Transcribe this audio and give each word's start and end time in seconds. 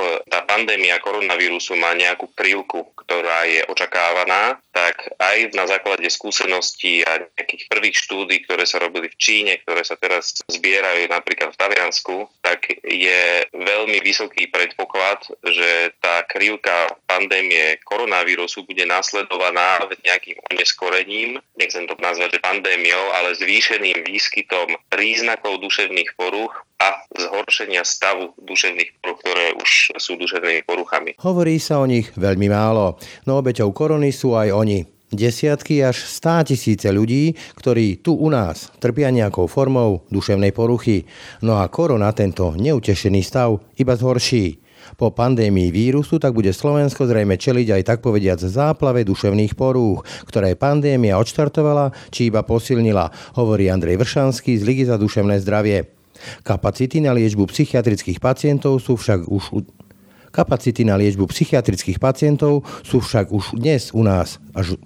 ako 0.00 0.24
tá 0.30 0.49
pandémia 0.60 1.00
koronavírusu 1.00 1.72
má 1.80 1.96
nejakú 1.96 2.28
krivku, 2.36 2.92
ktorá 2.92 3.48
je 3.48 3.64
očakávaná, 3.72 4.60
tak 4.76 5.08
aj 5.16 5.56
na 5.56 5.64
základe 5.64 6.04
skúseností 6.12 7.00
a 7.08 7.24
nejakých 7.32 7.64
prvých 7.72 7.96
štúdí, 7.96 8.44
ktoré 8.44 8.68
sa 8.68 8.76
robili 8.76 9.08
v 9.08 9.16
Číne, 9.16 9.56
ktoré 9.64 9.80
sa 9.88 9.96
teraz 9.96 10.36
zbierajú 10.52 11.08
napríklad 11.08 11.56
v 11.56 11.60
Taliansku, 11.64 12.28
tak 12.44 12.68
je 12.84 13.48
veľmi 13.56 14.04
vysoký 14.04 14.52
predpoklad, 14.52 15.24
že 15.48 15.96
tá 16.04 16.28
krivka 16.28 16.92
pandémie 17.08 17.80
koronavírusu 17.88 18.68
bude 18.68 18.84
následovaná 18.84 19.80
nejakým 20.04 20.36
oneskorením, 20.52 21.40
nechcem 21.56 21.88
to 21.88 21.96
nazvať 21.96 22.36
že 22.36 22.44
pandémiou, 22.44 23.16
ale 23.16 23.32
zvýšeným 23.32 24.04
výskytom 24.04 24.76
príznakov 24.92 25.64
duševných 25.64 26.12
poruch 26.20 26.52
a 26.80 26.96
zhoršenia 27.12 27.84
stavu 27.84 28.32
duševných 28.40 29.02
poruch, 29.02 29.18
ktoré 29.20 29.52
už 29.58 30.00
sú 30.00 30.16
duševnými 30.50 30.66
poruchami. 30.66 31.10
Hovorí 31.22 31.56
sa 31.62 31.78
o 31.78 31.86
nich 31.86 32.10
veľmi 32.18 32.50
málo, 32.50 32.98
no 33.26 33.38
obeťou 33.38 33.70
korony 33.70 34.10
sú 34.10 34.34
aj 34.34 34.50
oni. 34.50 34.82
Desiatky 35.10 35.82
až 35.82 36.06
stá 36.06 36.46
tisíce 36.46 36.86
ľudí, 36.86 37.34
ktorí 37.58 37.98
tu 37.98 38.14
u 38.14 38.30
nás 38.30 38.70
trpia 38.78 39.10
nejakou 39.10 39.50
formou 39.50 40.06
duševnej 40.06 40.54
poruchy. 40.54 41.02
No 41.42 41.58
a 41.58 41.66
korona 41.66 42.14
tento 42.14 42.54
neutešený 42.54 43.18
stav 43.26 43.58
iba 43.74 43.98
zhorší. 43.98 44.62
Po 44.94 45.10
pandémii 45.10 45.74
vírusu 45.74 46.22
tak 46.22 46.34
bude 46.34 46.54
Slovensko 46.54 47.10
zrejme 47.10 47.34
čeliť 47.34 47.68
aj 47.74 47.82
tak 47.86 47.98
povediac 48.06 48.38
záplave 48.38 49.02
duševných 49.02 49.58
porúch, 49.58 50.06
ktoré 50.30 50.54
pandémia 50.54 51.18
odštartovala 51.18 51.90
či 52.14 52.30
iba 52.30 52.46
posilnila, 52.46 53.10
hovorí 53.34 53.66
Andrej 53.66 53.98
Vršanský 53.98 54.58
z 54.58 54.62
Ligy 54.62 54.84
za 54.86 54.94
duševné 54.94 55.42
zdravie. 55.42 55.90
Kapacity 56.46 57.02
na 57.02 57.16
liečbu 57.16 57.50
psychiatrických 57.50 58.22
pacientov 58.22 58.78
sú 58.78 58.94
však 58.94 59.26
už 59.26 59.44
Kapacity 60.30 60.86
na 60.86 60.94
liečbu 60.94 61.26
psychiatrických 61.26 61.98
pacientov 61.98 62.62
sú 62.86 63.02
však 63.02 63.34
už 63.34 63.58
dnes 63.58 63.90
u 63.90 64.06
nás 64.06 64.38
až 64.54 64.78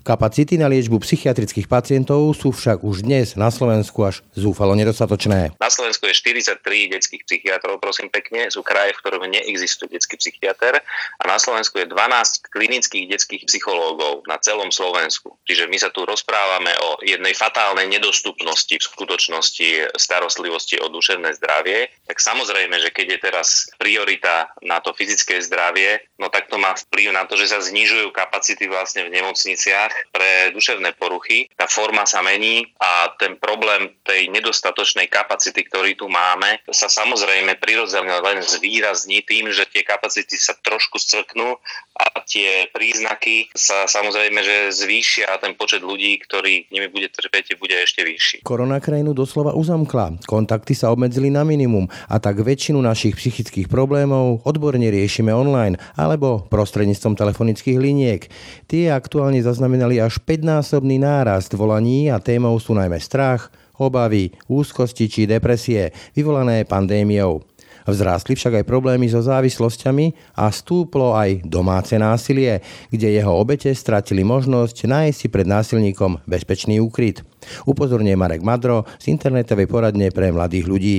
Kapacity 0.00 0.56
na 0.56 0.72
liečbu 0.72 0.96
psychiatrických 0.96 1.68
pacientov 1.68 2.32
sú 2.32 2.56
však 2.56 2.80
už 2.80 3.04
dnes 3.04 3.36
na 3.36 3.52
Slovensku 3.52 4.00
až 4.00 4.24
zúfalo 4.32 4.72
nedostatočné. 4.72 5.52
Na 5.60 5.68
Slovensku 5.68 6.08
je 6.08 6.16
43 6.16 6.56
detských 6.88 7.22
psychiatrov, 7.28 7.76
prosím 7.84 8.08
pekne, 8.08 8.48
sú 8.48 8.64
kraje, 8.64 8.96
v 8.96 9.00
ktorom 9.04 9.28
neexistuje 9.28 9.92
detský 9.92 10.16
psychiatr 10.16 10.80
a 11.20 11.22
na 11.28 11.36
Slovensku 11.36 11.84
je 11.84 11.86
12 11.92 12.48
klinických 12.48 13.12
detských 13.12 13.44
psychológov 13.44 14.24
na 14.24 14.40
celom 14.40 14.72
Slovensku. 14.72 15.36
Čiže 15.44 15.68
my 15.68 15.76
sa 15.76 15.92
tu 15.92 16.08
rozprávame 16.08 16.72
o 16.80 17.04
jednej 17.04 17.36
fatálnej 17.36 17.84
nedostupnosti 17.92 18.80
v 18.80 18.88
skutočnosti 18.96 20.00
starostlivosti 20.00 20.80
o 20.80 20.88
duševné 20.88 21.36
zdravie. 21.36 21.92
Tak 22.08 22.16
samozrejme, 22.16 22.80
že 22.80 22.88
keď 22.88 23.06
je 23.14 23.18
teraz 23.20 23.68
priorita 23.76 24.48
na 24.64 24.80
to 24.80 24.96
fyzické 24.96 25.44
zdravie, 25.44 26.00
no 26.16 26.32
tak 26.32 26.48
to 26.48 26.56
má 26.56 26.72
vplyv 26.72 27.12
na 27.12 27.28
to, 27.28 27.36
že 27.36 27.52
sa 27.52 27.60
znižujú 27.60 28.08
kapacity 28.16 28.64
vlastne 28.64 29.04
v 29.04 29.12
nemocniciach 29.20 29.89
pre 30.12 30.52
duševné 30.52 30.94
poruchy. 31.00 31.48
Tá 31.56 31.70
forma 31.70 32.04
sa 32.04 32.20
mení 32.20 32.66
a 32.76 33.14
ten 33.16 33.38
problém 33.40 33.96
tej 34.04 34.28
nedostatočnej 34.28 35.08
kapacity, 35.08 35.64
ktorý 35.64 35.96
tu 35.96 36.10
máme, 36.10 36.60
sa 36.68 36.90
samozrejme 36.90 37.56
prirodzene 37.56 38.20
len 38.20 38.44
zvýrazní 38.44 39.24
tým, 39.24 39.48
že 39.54 39.64
tie 39.70 39.80
kapacity 39.80 40.36
sa 40.36 40.52
trošku 40.60 41.00
scvrknú 41.00 41.56
a 41.96 42.04
tie 42.26 42.68
príznaky 42.74 43.48
sa 43.56 43.88
samozrejme, 43.88 44.40
že 44.44 44.56
zvýšia 44.84 45.32
a 45.32 45.40
ten 45.40 45.56
počet 45.56 45.80
ľudí, 45.80 46.20
ktorý 46.20 46.68
nimi 46.68 46.92
bude 46.92 47.08
trpieť, 47.08 47.56
bude 47.56 47.76
ešte 47.80 48.04
vyšší. 48.04 48.36
Korona 48.44 48.78
krajinu 48.78 49.16
doslova 49.16 49.56
uzamkla. 49.56 50.20
Kontakty 50.28 50.76
sa 50.76 50.92
obmedzili 50.92 51.32
na 51.32 51.44
minimum 51.44 51.88
a 52.08 52.20
tak 52.20 52.44
väčšinu 52.44 52.80
našich 52.84 53.16
psychických 53.16 53.72
problémov 53.72 54.44
odborne 54.44 54.92
riešime 54.92 55.32
online 55.32 55.80
alebo 55.96 56.44
prostredníctvom 56.52 57.16
telefonických 57.16 57.78
liniek. 57.80 58.28
Tie 58.68 58.92
aktuálne 58.92 59.40
zaznamenajú 59.40 59.70
zaznamenali 59.80 60.04
až 60.04 60.20
5-násobný 60.20 61.00
nárast 61.00 61.56
volaní 61.56 62.12
a 62.12 62.20
témou 62.20 62.52
sú 62.60 62.76
najmä 62.76 63.00
strach, 63.00 63.48
obavy, 63.80 64.28
úzkosti 64.44 65.08
či 65.08 65.24
depresie 65.24 65.88
vyvolané 66.12 66.68
pandémiou. 66.68 67.40
Vzrástli 67.88 68.36
však 68.36 68.60
aj 68.60 68.68
problémy 68.68 69.08
so 69.08 69.24
závislosťami 69.24 70.36
a 70.36 70.52
stúplo 70.52 71.16
aj 71.16 71.48
domáce 71.48 71.96
násilie, 71.96 72.60
kde 72.92 73.08
jeho 73.08 73.32
obete 73.32 73.72
stratili 73.72 74.20
možnosť 74.20 74.84
nájsť 74.84 75.16
si 75.16 75.26
pred 75.32 75.48
násilníkom 75.48 76.28
bezpečný 76.28 76.76
úkryt. 76.76 77.24
Upozorňuje 77.64 78.20
Marek 78.20 78.44
Madro 78.44 78.84
z 79.00 79.16
internetovej 79.16 79.64
poradne 79.64 80.12
pre 80.12 80.28
mladých 80.28 80.68
ľudí. 80.68 80.98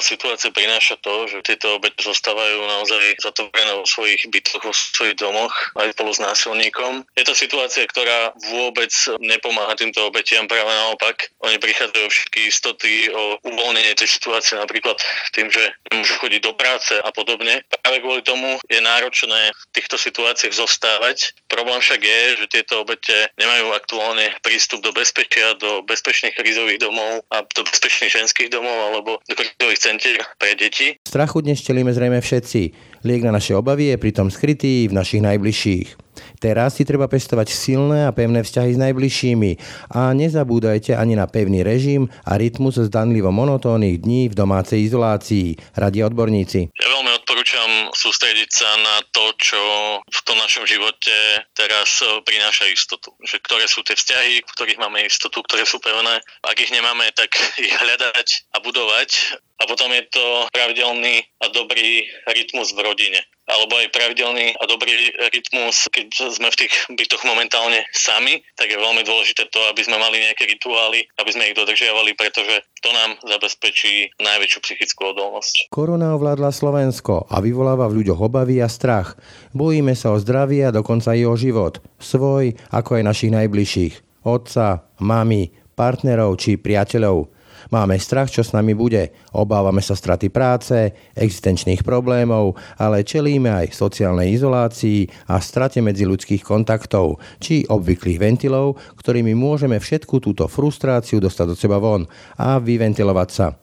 Aktuálna 0.00 0.16
situácia 0.16 0.48
prináša 0.48 0.96
to, 1.04 1.28
že 1.28 1.44
tieto 1.44 1.76
obete 1.76 2.00
zostávajú 2.00 2.56
naozaj 2.64 3.20
zatvorené 3.20 3.72
vo 3.76 3.84
svojich 3.84 4.32
bytoch, 4.32 4.64
vo 4.64 4.72
svojich 4.72 5.20
domoch 5.20 5.52
aj 5.76 5.92
spolu 5.92 6.10
s 6.16 6.24
násilníkom. 6.24 7.04
Je 7.20 7.24
to 7.28 7.36
situácia, 7.36 7.84
ktorá 7.84 8.32
vôbec 8.48 8.88
nepomáha 9.20 9.76
týmto 9.76 10.00
obetiam, 10.08 10.48
práve 10.48 10.72
naopak. 10.72 11.28
Oni 11.44 11.60
prichádzajú 11.60 12.06
všetky 12.08 12.40
istoty 12.48 13.12
o 13.12 13.36
uvoľnenie 13.44 13.92
tej 13.92 14.08
situácie, 14.08 14.56
napríklad 14.56 14.96
tým, 15.36 15.52
že 15.52 15.68
nemôžu 15.92 16.16
chodiť 16.16 16.40
do 16.48 16.56
práce 16.56 16.96
a 16.96 17.10
podobne. 17.12 17.60
Práve 17.68 18.00
kvôli 18.00 18.24
tomu 18.24 18.56
je 18.72 18.80
náročné 18.80 19.52
v 19.52 19.62
týchto 19.76 20.00
situáciách 20.00 20.56
zostávať. 20.56 21.36
Problém 21.52 21.76
však 21.76 22.00
je, 22.00 22.20
že 22.40 22.46
tieto 22.48 22.88
obete 22.88 23.28
nemajú 23.36 23.76
aktuálne 23.76 24.32
prístup 24.40 24.80
do 24.80 24.96
bezpečia, 24.96 25.52
do 25.60 25.84
bezpečných 25.84 26.32
krizových 26.32 26.80
domov 26.88 27.20
a 27.28 27.44
do 27.44 27.68
bezpečných 27.68 28.16
ženských 28.16 28.48
domov 28.48 28.78
alebo 28.88 29.20
do 29.28 29.34
krizových 29.36 29.89
centier 29.90 30.22
pre 30.38 30.54
deti. 30.54 30.94
Strachu 31.02 31.42
dnes 31.42 31.58
čelíme 31.58 31.90
zrejme 31.90 32.22
všetci. 32.22 32.60
Liek 33.02 33.26
na 33.26 33.34
naše 33.34 33.58
obavy 33.58 33.90
je 33.90 33.96
pritom 33.98 34.30
skrytý 34.30 34.86
v 34.86 34.94
našich 34.94 35.18
najbližších. 35.18 36.10
Teraz 36.38 36.76
si 36.76 36.84
treba 36.84 37.08
pestovať 37.08 37.48
silné 37.48 38.04
a 38.06 38.14
pevné 38.14 38.44
vzťahy 38.44 38.76
s 38.76 38.82
najbližšími 38.82 39.50
a 39.96 40.12
nezabúdajte 40.12 40.92
ani 40.92 41.16
na 41.16 41.24
pevný 41.24 41.64
režim 41.64 42.12
a 42.28 42.36
rytmus 42.36 42.76
zdanlivo 42.76 43.32
monotónnych 43.32 44.04
dní 44.04 44.28
v 44.28 44.34
domácej 44.36 44.84
izolácii, 44.84 45.56
radia 45.76 46.06
odborníci. 46.06 46.70
Ja 46.76 46.88
veľmi 46.92 47.10
odporúčam 47.24 47.70
sústrediť 47.96 48.50
sa 48.52 48.68
na 48.84 48.96
to, 49.16 49.32
čo 49.40 49.60
v 50.04 50.20
tom 50.28 50.36
našom 50.40 50.68
živote 50.68 51.40
teraz 51.56 52.04
e, 52.04 52.20
prináša 52.24 52.68
istotu. 52.68 53.16
Že 53.24 53.36
ktoré 53.44 53.64
sú 53.64 53.80
tie 53.84 53.96
vzťahy, 53.96 54.44
v 54.44 54.52
ktorých 54.56 54.80
máme 54.80 55.00
istotu, 55.04 55.40
ktoré 55.44 55.64
sú 55.64 55.80
pevné. 55.80 56.20
Ak 56.44 56.56
ich 56.60 56.72
nemáme, 56.72 57.08
tak 57.16 57.32
ich 57.64 57.72
hľadať 57.72 58.28
a 58.52 58.56
budovať. 58.60 59.40
A 59.60 59.68
potom 59.68 59.92
je 59.92 60.08
to 60.08 60.24
pravidelný 60.56 61.20
a 61.44 61.52
dobrý 61.52 62.08
rytmus 62.32 62.72
v 62.72 62.80
rodine 62.80 63.20
alebo 63.50 63.74
aj 63.82 63.90
pravidelný 63.90 64.54
a 64.56 64.64
dobrý 64.70 64.94
rytmus, 65.34 65.90
keď 65.90 66.30
sme 66.30 66.48
v 66.54 66.58
tých 66.66 66.72
bytoch 66.94 67.26
momentálne 67.26 67.82
sami, 67.90 68.38
tak 68.54 68.70
je 68.70 68.78
veľmi 68.78 69.02
dôležité 69.02 69.50
to, 69.50 69.58
aby 69.66 69.82
sme 69.82 69.98
mali 69.98 70.22
nejaké 70.22 70.46
rituály, 70.46 71.10
aby 71.18 71.30
sme 71.34 71.50
ich 71.50 71.58
dodržiavali, 71.58 72.14
pretože 72.14 72.62
to 72.78 72.90
nám 72.94 73.18
zabezpečí 73.26 74.14
najväčšiu 74.22 74.58
psychickú 74.62 75.10
odolnosť. 75.10 75.74
Korona 75.74 76.14
ovládla 76.14 76.54
Slovensko 76.54 77.26
a 77.26 77.42
vyvoláva 77.42 77.90
v 77.90 78.02
ľuďoch 78.02 78.20
obavy 78.22 78.62
a 78.62 78.70
strach. 78.70 79.18
Bojíme 79.50 79.98
sa 79.98 80.14
o 80.14 80.22
zdravie 80.22 80.70
a 80.70 80.74
dokonca 80.74 81.12
i 81.18 81.26
o 81.26 81.34
život. 81.34 81.82
Svoj, 81.98 82.54
ako 82.70 83.02
aj 83.02 83.02
našich 83.02 83.34
najbližších. 83.34 83.94
Otca, 84.22 84.86
mami, 85.02 85.50
partnerov 85.74 86.36
či 86.36 86.60
priateľov. 86.60 87.39
Máme 87.70 88.02
strach, 88.02 88.26
čo 88.30 88.42
s 88.42 88.50
nami 88.50 88.74
bude. 88.74 89.14
Obávame 89.30 89.78
sa 89.78 89.94
straty 89.94 90.26
práce, 90.26 90.90
existenčných 91.14 91.86
problémov, 91.86 92.58
ale 92.74 93.06
čelíme 93.06 93.46
aj 93.46 93.70
sociálnej 93.70 94.34
izolácii 94.34 95.30
a 95.30 95.38
strate 95.38 95.78
medzi 95.78 96.02
ľudských 96.02 96.42
kontaktov, 96.42 97.22
či 97.38 97.62
obvyklých 97.70 98.18
ventilov, 98.18 98.74
ktorými 98.98 99.38
môžeme 99.38 99.78
všetku 99.78 100.18
túto 100.18 100.50
frustráciu 100.50 101.22
dostať 101.22 101.46
do 101.46 101.56
seba 101.56 101.78
von 101.78 102.10
a 102.34 102.58
vyventilovať 102.58 103.30
sa. 103.30 103.54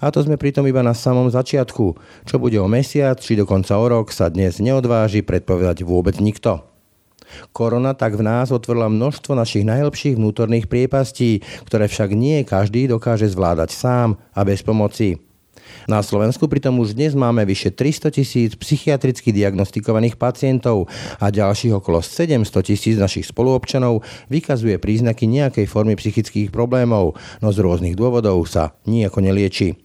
A 0.00 0.08
to 0.08 0.22
sme 0.22 0.40
pritom 0.40 0.64
iba 0.64 0.80
na 0.80 0.94
samom 0.94 1.28
začiatku. 1.28 1.84
Čo 2.24 2.36
bude 2.38 2.56
o 2.62 2.70
mesiac, 2.70 3.18
či 3.20 3.36
dokonca 3.36 3.76
o 3.76 3.86
rok, 3.90 4.14
sa 4.14 4.30
dnes 4.30 4.62
neodváži 4.62 5.20
predpovedať 5.20 5.82
vôbec 5.82 6.16
nikto. 6.22 6.73
Korona 7.52 7.94
tak 7.94 8.18
v 8.18 8.26
nás 8.26 8.50
otvorila 8.54 8.90
množstvo 8.90 9.32
našich 9.36 9.66
najlepších 9.66 10.18
vnútorných 10.18 10.66
priepastí, 10.66 11.40
ktoré 11.66 11.86
však 11.86 12.10
nie 12.14 12.42
každý 12.42 12.90
dokáže 12.90 13.30
zvládať 13.30 13.70
sám 13.72 14.16
a 14.34 14.40
bez 14.42 14.62
pomoci. 14.62 15.20
Na 15.84 16.00
Slovensku 16.00 16.48
pritom 16.48 16.80
už 16.80 16.96
dnes 16.96 17.12
máme 17.12 17.44
vyše 17.44 17.68
300 17.68 18.08
tisíc 18.08 18.50
psychiatricky 18.56 19.36
diagnostikovaných 19.36 20.16
pacientov 20.16 20.88
a 21.20 21.28
ďalších 21.28 21.76
okolo 21.76 22.00
700 22.00 22.48
tisíc 22.64 22.96
našich 22.96 23.28
spoluobčanov 23.28 24.00
vykazuje 24.32 24.80
príznaky 24.80 25.28
nejakej 25.28 25.66
formy 25.68 25.92
psychických 25.98 26.48
problémov, 26.48 27.20
no 27.44 27.48
z 27.52 27.58
rôznych 27.60 27.98
dôvodov 27.98 28.48
sa 28.48 28.72
nejako 28.88 29.20
nelieči 29.24 29.76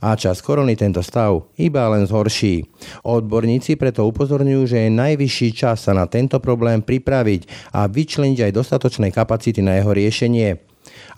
a 0.00 0.16
čas 0.16 0.40
korony 0.40 0.74
tento 0.74 1.04
stav 1.04 1.52
iba 1.60 1.86
len 1.92 2.08
zhorší. 2.08 2.64
Odborníci 3.04 3.76
preto 3.76 4.08
upozorňujú, 4.08 4.62
že 4.64 4.88
je 4.88 4.90
najvyšší 4.90 5.48
čas 5.52 5.84
sa 5.84 5.92
na 5.92 6.08
tento 6.08 6.40
problém 6.40 6.80
pripraviť 6.80 7.72
a 7.76 7.86
vyčleniť 7.86 8.50
aj 8.50 8.56
dostatočné 8.56 9.12
kapacity 9.12 9.60
na 9.60 9.76
jeho 9.76 9.92
riešenie. 9.92 10.70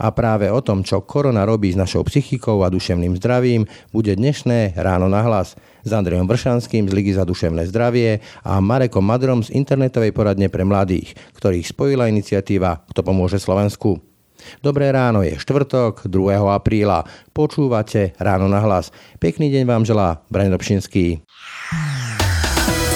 A 0.02 0.10
práve 0.10 0.50
o 0.50 0.58
tom, 0.58 0.82
čo 0.82 1.06
korona 1.06 1.46
robí 1.46 1.70
s 1.70 1.78
našou 1.78 2.02
psychikou 2.10 2.66
a 2.66 2.72
duševným 2.72 3.14
zdravím, 3.22 3.64
bude 3.94 4.12
dnešné 4.18 4.74
ráno 4.74 5.06
na 5.06 5.22
hlas 5.22 5.54
s 5.86 5.90
Andrejom 5.90 6.26
Vršanským 6.26 6.90
z 6.90 6.92
Ligy 6.92 7.12
za 7.14 7.22
duševné 7.22 7.70
zdravie 7.70 8.18
a 8.42 8.58
Marekom 8.58 9.06
Madrom 9.06 9.46
z 9.46 9.54
internetovej 9.54 10.10
poradne 10.10 10.50
pre 10.50 10.66
mladých, 10.66 11.14
ktorých 11.38 11.70
spojila 11.70 12.10
iniciatíva 12.10 12.82
Kto 12.90 13.00
pomôže 13.06 13.38
Slovensku. 13.38 14.11
Dobré 14.60 14.92
ráno 14.92 15.22
je 15.26 15.38
štvrtok, 15.38 16.06
2. 16.06 16.42
apríla. 16.52 17.04
Počúvate 17.30 18.14
Ráno 18.20 18.46
na 18.46 18.62
hlas. 18.62 18.94
Pekný 19.18 19.50
deň 19.50 19.64
vám 19.64 19.82
želá 19.82 20.22
Brian 20.28 20.52
Dobšinský. 20.52 21.22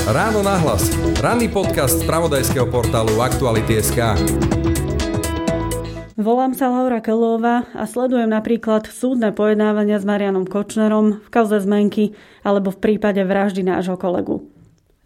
Ráno 0.06 0.38
na 0.46 0.54
hlas. 0.62 0.86
Ranný 1.18 1.50
podcast 1.50 1.98
z 1.98 2.06
pravodajského 2.06 2.70
portálu 2.70 3.18
Aktuality.sk. 3.18 4.14
Volám 6.16 6.56
sa 6.56 6.72
Laura 6.72 7.04
Kelová 7.04 7.68
a 7.76 7.84
sledujem 7.84 8.32
napríklad 8.32 8.88
súdne 8.88 9.36
pojednávania 9.36 10.00
s 10.00 10.08
Marianom 10.08 10.48
Kočnerom 10.48 11.20
v 11.20 11.28
kauze 11.28 11.60
zmenky 11.60 12.16
alebo 12.40 12.72
v 12.72 12.80
prípade 12.80 13.20
vraždy 13.20 13.60
nášho 13.60 14.00
kolegu. 14.00 14.55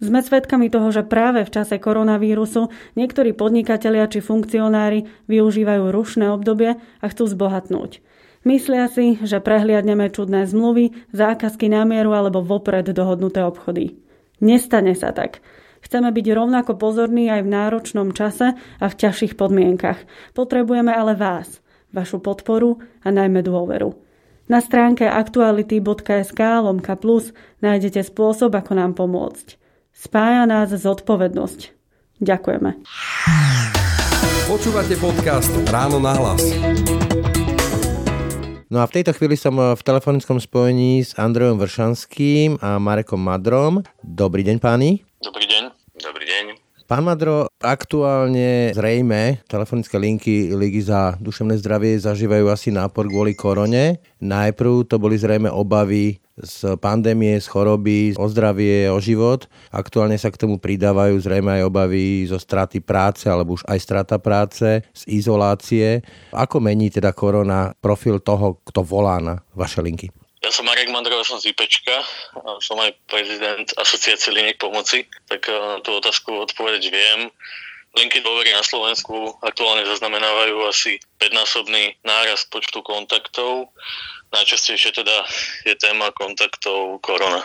Sme 0.00 0.24
svedkami 0.24 0.72
toho, 0.72 0.88
že 0.88 1.04
práve 1.04 1.44
v 1.44 1.52
čase 1.52 1.76
koronavírusu 1.76 2.72
niektorí 2.96 3.36
podnikatelia 3.36 4.08
či 4.08 4.24
funkcionári 4.24 5.04
využívajú 5.28 5.92
rušné 5.92 6.32
obdobie 6.32 6.80
a 6.80 7.06
chcú 7.12 7.28
zbohatnúť. 7.28 8.00
Myslia 8.48 8.88
si, 8.88 9.20
že 9.20 9.44
prehliadneme 9.44 10.08
čudné 10.08 10.48
zmluvy, 10.48 10.96
zákazky 11.12 11.68
na 11.68 11.84
mieru 11.84 12.16
alebo 12.16 12.40
vopred 12.40 12.88
dohodnuté 12.88 13.44
obchody. 13.44 14.00
Nestane 14.40 14.96
sa 14.96 15.12
tak. 15.12 15.44
Chceme 15.84 16.08
byť 16.08 16.26
rovnako 16.32 16.80
pozorní 16.80 17.28
aj 17.28 17.44
v 17.44 17.52
náročnom 17.52 18.16
čase 18.16 18.56
a 18.56 18.86
v 18.88 18.94
ťažších 18.96 19.36
podmienkach. 19.36 20.00
Potrebujeme 20.32 20.96
ale 20.96 21.12
vás, 21.12 21.60
vašu 21.92 22.24
podporu 22.24 22.80
a 23.04 23.12
najmä 23.12 23.44
dôveru. 23.44 23.92
Na 24.48 24.64
stránke 24.64 25.04
aktuality.sk 25.04 26.40
lomka 26.40 26.96
plus 26.96 27.36
nájdete 27.60 28.00
spôsob, 28.00 28.56
ako 28.56 28.72
nám 28.72 28.96
pomôcť. 28.96 29.59
Spája 30.00 30.48
nás 30.48 30.72
zodpovednosť. 30.72 31.76
Ďakujeme. 32.24 32.80
Počúvate 34.48 34.96
podcast 34.96 35.52
Ráno 35.68 36.00
na 36.00 36.16
hlas. 36.16 36.40
No 38.72 38.80
a 38.80 38.88
v 38.88 38.94
tejto 38.96 39.12
chvíli 39.12 39.36
som 39.36 39.60
v 39.60 39.82
telefonickom 39.84 40.40
spojení 40.40 41.04
s 41.04 41.12
Andrejom 41.20 41.60
Vršanským 41.60 42.64
a 42.64 42.80
Marekom 42.80 43.20
Madrom. 43.20 43.84
Dobrý 44.00 44.40
deň 44.40 44.56
páni. 44.56 45.04
Dobrý 45.20 45.44
deň. 45.44 45.68
Dobrý 46.00 46.24
deň. 46.24 46.44
Pán 46.88 47.04
Madro, 47.04 47.52
aktuálne 47.60 48.72
zrejme 48.72 49.44
telefonické 49.46 50.00
linky 50.00 50.50
Ligy 50.56 50.80
za 50.80 51.14
duševné 51.20 51.60
zdravie 51.60 52.00
zažívajú 52.00 52.48
asi 52.48 52.72
nápor 52.72 53.04
kvôli 53.04 53.36
korone. 53.36 54.00
Najprv 54.18 54.88
to 54.88 54.96
boli 54.96 55.20
zrejme 55.20 55.52
obavy 55.52 56.18
z 56.42 56.80
pandémie, 56.80 57.38
z 57.38 57.46
choroby, 57.46 58.16
o 58.16 58.26
zdravie, 58.26 58.88
o 58.88 58.98
život. 58.98 59.46
Aktuálne 59.70 60.16
sa 60.16 60.32
k 60.32 60.40
tomu 60.40 60.56
pridávajú 60.58 61.20
zrejme 61.20 61.60
aj 61.60 61.66
obavy 61.68 62.24
zo 62.26 62.40
straty 62.40 62.80
práce 62.80 63.28
alebo 63.28 63.56
už 63.56 63.64
aj 63.68 63.78
strata 63.78 64.16
práce, 64.16 64.82
z 64.90 65.02
izolácie. 65.08 66.00
Ako 66.32 66.58
mení 66.58 66.88
teda 66.88 67.12
korona 67.12 67.76
profil 67.78 68.18
toho, 68.18 68.58
kto 68.64 68.80
volá 68.80 69.20
na 69.20 69.44
vaše 69.52 69.84
linky? 69.84 70.08
Ja 70.40 70.48
som 70.48 70.64
Marek 70.64 70.88
Mandrova, 70.88 71.20
som 71.20 71.36
z 71.36 71.52
IPčka, 71.52 72.00
som 72.64 72.80
aj 72.80 72.96
prezident 73.04 73.68
asociácie 73.76 74.32
Liniek 74.32 74.56
pomoci, 74.56 75.04
tak 75.28 75.44
na 75.52 75.84
tú 75.84 75.92
otázku 76.00 76.32
odpovedať 76.32 76.88
viem. 76.88 77.28
Linky 77.92 78.24
dôvery 78.24 78.54
na 78.54 78.64
Slovensku 78.64 79.36
aktuálne 79.44 79.84
zaznamenávajú 79.84 80.62
asi 80.64 80.96
5-násobný 81.20 81.98
nárast 82.06 82.48
počtu 82.48 82.80
kontaktov. 82.80 83.68
Najčastejšie 84.30 84.94
teda 84.94 85.26
je 85.66 85.74
téma 85.74 86.14
kontaktov 86.14 87.02
korona. 87.02 87.42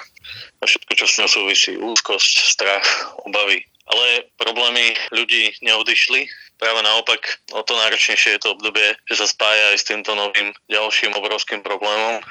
A 0.62 0.64
všetko, 0.66 0.92
čo 0.94 1.06
s 1.10 1.18
ňou 1.22 1.30
súvisí, 1.30 1.74
úzkosť, 1.78 2.34
strach, 2.46 2.88
obavy. 3.26 3.66
Ale 3.86 4.30
problémy 4.38 4.98
ľudí 5.14 5.54
neodišli. 5.62 6.26
Práve 6.58 6.82
naopak, 6.82 7.22
o 7.54 7.62
to 7.62 7.78
náročnejšie 7.78 8.38
je 8.38 8.42
to 8.42 8.58
obdobie, 8.58 8.98
že 9.12 9.18
sa 9.18 9.28
spája 9.30 9.76
aj 9.76 9.78
s 9.78 9.88
týmto 9.92 10.18
novým 10.18 10.54
ďalším 10.72 11.14
obrovským 11.14 11.62
problémom, 11.62 12.22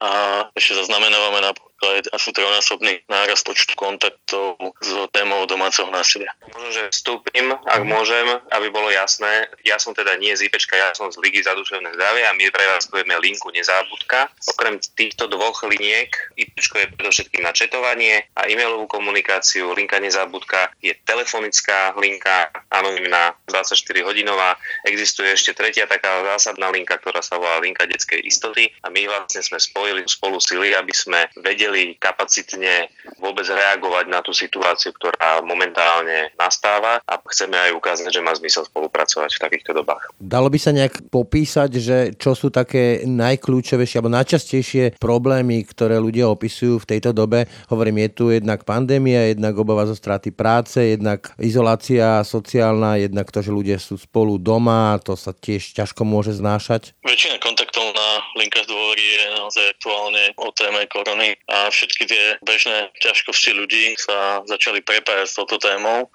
a 0.00 0.10
ešte 0.54 0.78
zaznamenávame 0.78 1.40
napríklad 1.40 1.74
asi 2.16 2.32
trojnásobný 2.32 3.04
náraz 3.06 3.44
počtu 3.44 3.76
kontaktov 3.76 4.56
s 4.80 4.90
témou 5.12 5.44
domáceho 5.44 5.90
násilia. 5.92 6.32
Možno, 6.48 6.70
že 6.72 6.82
vstúpim, 6.94 7.52
ak 7.52 7.82
môžem, 7.84 8.24
aby 8.56 8.72
bolo 8.72 8.88
jasné. 8.88 9.52
Ja 9.66 9.76
som 9.76 9.92
teda 9.92 10.16
nie 10.16 10.32
z 10.32 10.48
IPčka, 10.48 10.74
ja 10.76 10.96
som 10.96 11.12
z 11.12 11.20
Ligy 11.20 11.44
za 11.44 11.52
duševné 11.52 11.92
zdravie 11.92 12.24
a 12.24 12.32
my 12.32 12.48
pre 12.48 12.64
vás 12.72 12.88
povieme 12.88 13.20
linku 13.20 13.52
Nezábudka. 13.52 14.32
Okrem 14.56 14.80
týchto 14.96 15.28
dvoch 15.28 15.60
liniek, 15.68 16.08
IPčko 16.38 16.80
je 16.80 16.92
predovšetkým 16.96 17.42
na 17.44 17.52
četovanie 17.52 18.32
a 18.32 18.48
e-mailovú 18.48 18.88
komunikáciu. 18.88 19.76
Linka 19.76 20.00
Nezábudka 20.00 20.72
je 20.80 20.96
telefonická 21.04 21.92
linka, 22.00 22.48
anonimná, 22.72 23.36
24 23.50 23.76
hodinová. 24.08 24.56
Existuje 24.88 25.32
ešte 25.36 25.52
tretia 25.52 25.84
taká 25.84 26.24
zásadná 26.34 26.72
linka, 26.72 26.96
ktorá 26.96 27.20
sa 27.20 27.36
volá 27.36 27.60
linka 27.60 27.84
detskej 27.84 28.24
istoty 28.24 28.72
a 28.80 28.88
my 28.88 29.04
vlastne 29.04 29.44
sme 29.44 29.60
spojili 29.84 30.08
spolu 30.08 30.40
sily, 30.40 30.72
aby 30.72 30.94
sme 30.96 31.28
vedeli 31.44 31.92
kapacitne 32.00 32.88
vôbec 33.20 33.44
reagovať 33.44 34.08
na 34.08 34.24
tú 34.24 34.32
situáciu, 34.32 34.96
ktorá 34.96 35.44
momentálne 35.44 36.32
nastáva 36.40 37.04
a 37.04 37.20
chceme 37.28 37.52
aj 37.52 37.76
ukázať, 37.76 38.08
že 38.08 38.24
má 38.24 38.32
zmysel 38.32 38.64
spolupracovať 38.64 39.36
v 39.36 39.42
takýchto 39.44 39.76
dobách. 39.76 40.08
Dalo 40.16 40.48
by 40.48 40.56
sa 40.56 40.72
nejak 40.72 41.12
popísať, 41.12 41.70
že 41.76 41.96
čo 42.16 42.32
sú 42.32 42.48
také 42.48 43.04
najkľúčovejšie 43.04 44.00
alebo 44.00 44.16
najčastejšie 44.16 44.96
problémy, 44.96 45.68
ktoré 45.68 46.00
ľudia 46.00 46.32
opisujú 46.32 46.80
v 46.80 46.96
tejto 46.96 47.12
dobe? 47.12 47.44
Hovorím, 47.68 48.08
je 48.08 48.10
tu 48.16 48.24
jednak 48.32 48.64
pandémia, 48.64 49.28
jednak 49.36 49.52
obava 49.60 49.84
zo 49.84 49.92
straty 49.92 50.32
práce, 50.32 50.80
jednak 50.80 51.28
izolácia 51.36 52.24
sociálna, 52.24 52.96
jednak 53.04 53.28
to, 53.28 53.44
že 53.44 53.52
ľudia 53.52 53.76
sú 53.76 54.00
spolu 54.00 54.40
doma, 54.40 54.96
to 55.04 55.12
sa 55.12 55.36
tiež 55.36 55.76
ťažko 55.76 56.08
môže 56.08 56.32
znášať? 56.32 56.96
Väčšina 57.04 57.36
kontaktov 57.36 57.83
na 57.94 58.08
linkách 58.34 58.66
dôvory 58.66 59.00
je 59.00 59.24
naozaj 59.38 59.64
aktuálne 59.78 60.24
o 60.36 60.50
téme 60.50 60.82
korony 60.90 61.38
a 61.46 61.70
všetky 61.70 62.04
tie 62.10 62.24
bežné 62.42 62.90
ťažkosti 62.98 63.54
ľudí 63.54 63.94
sa 63.94 64.42
začali 64.44 64.82
prepájať 64.82 65.26
s 65.30 65.36
touto 65.38 65.56
témou. 65.62 66.10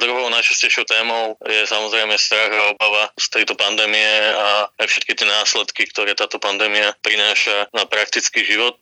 Druhou 0.00 0.32
najčastejšou 0.32 0.88
témou 0.88 1.36
je 1.44 1.68
samozrejme 1.68 2.16
strach 2.16 2.48
a 2.48 2.72
obava 2.72 3.12
z 3.20 3.26
tejto 3.36 3.52
pandémie 3.52 4.08
a 4.32 4.72
aj 4.80 4.86
všetky 4.88 5.12
tie 5.12 5.28
následky, 5.28 5.84
ktoré 5.92 6.16
táto 6.16 6.40
pandémia 6.40 6.96
prináša 7.04 7.68
na 7.76 7.84
praktický 7.84 8.40
život. 8.46 8.80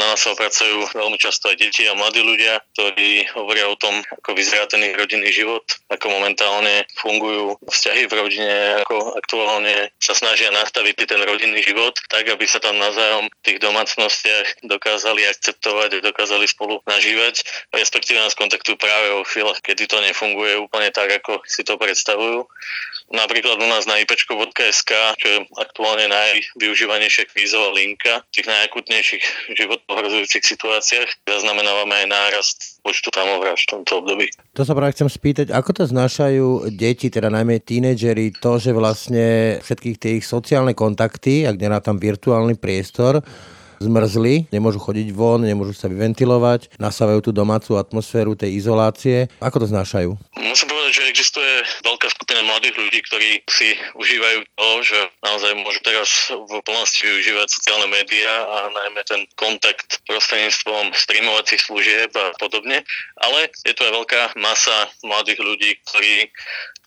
Na 0.00 0.12
nás 0.12 0.18
sa 0.18 0.34
opracujú 0.34 0.90
veľmi 0.98 1.18
často 1.20 1.52
aj 1.52 1.62
deti 1.62 1.86
a 1.86 1.94
mladí 1.94 2.24
ľudia, 2.24 2.58
ktorí 2.74 3.30
hovoria 3.38 3.70
o 3.70 3.78
tom, 3.78 3.94
ako 4.18 4.34
vyzerá 4.34 4.66
ten 4.66 4.82
ich 4.82 4.98
rodinný 4.98 5.30
život, 5.30 5.62
ako 5.92 6.10
momentálne 6.10 6.88
fungujú 6.98 7.60
vzťahy 7.70 8.10
v 8.10 8.16
rodine, 8.18 8.56
ako 8.82 9.14
aktuálne 9.14 9.94
sa 10.02 10.16
snažia 10.16 10.50
nastaviť 10.50 11.06
ten 11.06 11.22
rodinný 11.22 11.62
život, 11.68 11.94
tak 12.08 12.24
aby 12.24 12.44
sa 12.48 12.62
tam 12.62 12.80
navzájom 12.80 13.28
v 13.28 13.42
tých 13.44 13.58
domácnostiach 13.60 14.64
dokázali 14.64 15.28
akceptovať 15.28 16.00
dokázali 16.00 16.48
spolu 16.48 16.80
nažívať, 16.88 17.44
respektíve 17.76 18.16
nás 18.16 18.32
kontaktujú 18.32 18.80
práve 18.80 19.12
vo 19.12 19.28
chvíľach, 19.28 19.60
kedy 19.60 19.84
to 19.84 20.00
nefunguje 20.00 20.38
funguje 20.38 20.54
úplne 20.60 20.90
tak, 20.94 21.10
ako 21.10 21.42
si 21.48 21.66
to 21.66 21.74
predstavujú. 21.74 22.46
Napríklad 23.08 23.56
u 23.56 23.68
nás 23.72 23.88
na 23.88 23.96
ipečko.sk, 24.04 24.90
čo 25.16 25.26
je 25.26 25.38
aktuálne 25.56 26.12
najvyužívanejšia 26.12 27.32
kvízová 27.32 27.72
linka 27.72 28.20
v 28.28 28.32
tých 28.36 28.46
najakutnejších 28.52 29.24
životohrozujúcich 29.56 30.44
situáciách, 30.44 31.24
zaznamenávame 31.24 32.04
aj 32.04 32.06
nárast 32.06 32.58
počtu 32.84 33.08
samovrážd 33.08 33.64
v 33.64 33.70
tomto 33.80 33.92
období. 34.04 34.28
To 34.52 34.62
sa 34.62 34.76
práve 34.76 34.92
chcem 34.92 35.08
spýtať, 35.08 35.56
ako 35.56 35.70
to 35.72 35.82
znášajú 35.88 36.68
deti, 36.68 37.08
teda 37.08 37.32
najmä 37.32 37.64
tínedžeri, 37.64 38.36
to, 38.36 38.60
že 38.60 38.76
vlastne 38.76 39.56
všetkých 39.64 39.96
tých 39.96 40.22
sociálne 40.28 40.76
kontakty, 40.76 41.48
ak 41.48 41.56
nemá 41.56 41.80
tam 41.80 41.96
virtuálny 41.96 42.60
priestor, 42.60 43.24
zmrzli, 43.78 44.50
nemôžu 44.50 44.82
chodiť 44.82 45.08
von, 45.14 45.40
nemôžu 45.42 45.72
sa 45.72 45.86
vyventilovať, 45.86 46.76
nasávajú 46.82 47.24
tú 47.24 47.30
domácu 47.30 47.78
atmosféru 47.78 48.34
tej 48.34 48.58
izolácie. 48.58 49.30
Ako 49.38 49.62
to 49.62 49.66
znášajú? 49.70 50.18
Musím 50.34 50.68
povedať, 50.68 50.92
že 50.98 51.02
existuje 51.14 51.47
skupina 52.38 52.54
mladých 52.54 52.76
ľudí, 52.78 53.00
ktorí 53.02 53.30
si 53.50 53.68
užívajú 53.98 54.38
to, 54.54 54.68
že 54.86 54.98
naozaj 55.26 55.52
môžu 55.58 55.80
teraz 55.82 56.08
v 56.30 56.62
plnosti 56.62 57.02
využívať 57.02 57.48
sociálne 57.50 57.90
médiá 57.90 58.30
a 58.46 58.58
najmä 58.70 59.02
ten 59.06 59.26
kontakt 59.34 59.98
prostredníctvom 60.06 60.94
streamovacích 60.94 61.66
služieb 61.66 62.14
a 62.14 62.30
podobne. 62.38 62.86
Ale 63.18 63.50
je 63.66 63.74
tu 63.74 63.82
aj 63.82 63.92
veľká 63.92 64.22
masa 64.38 64.86
mladých 65.02 65.42
ľudí, 65.42 65.70
ktorí 65.90 66.30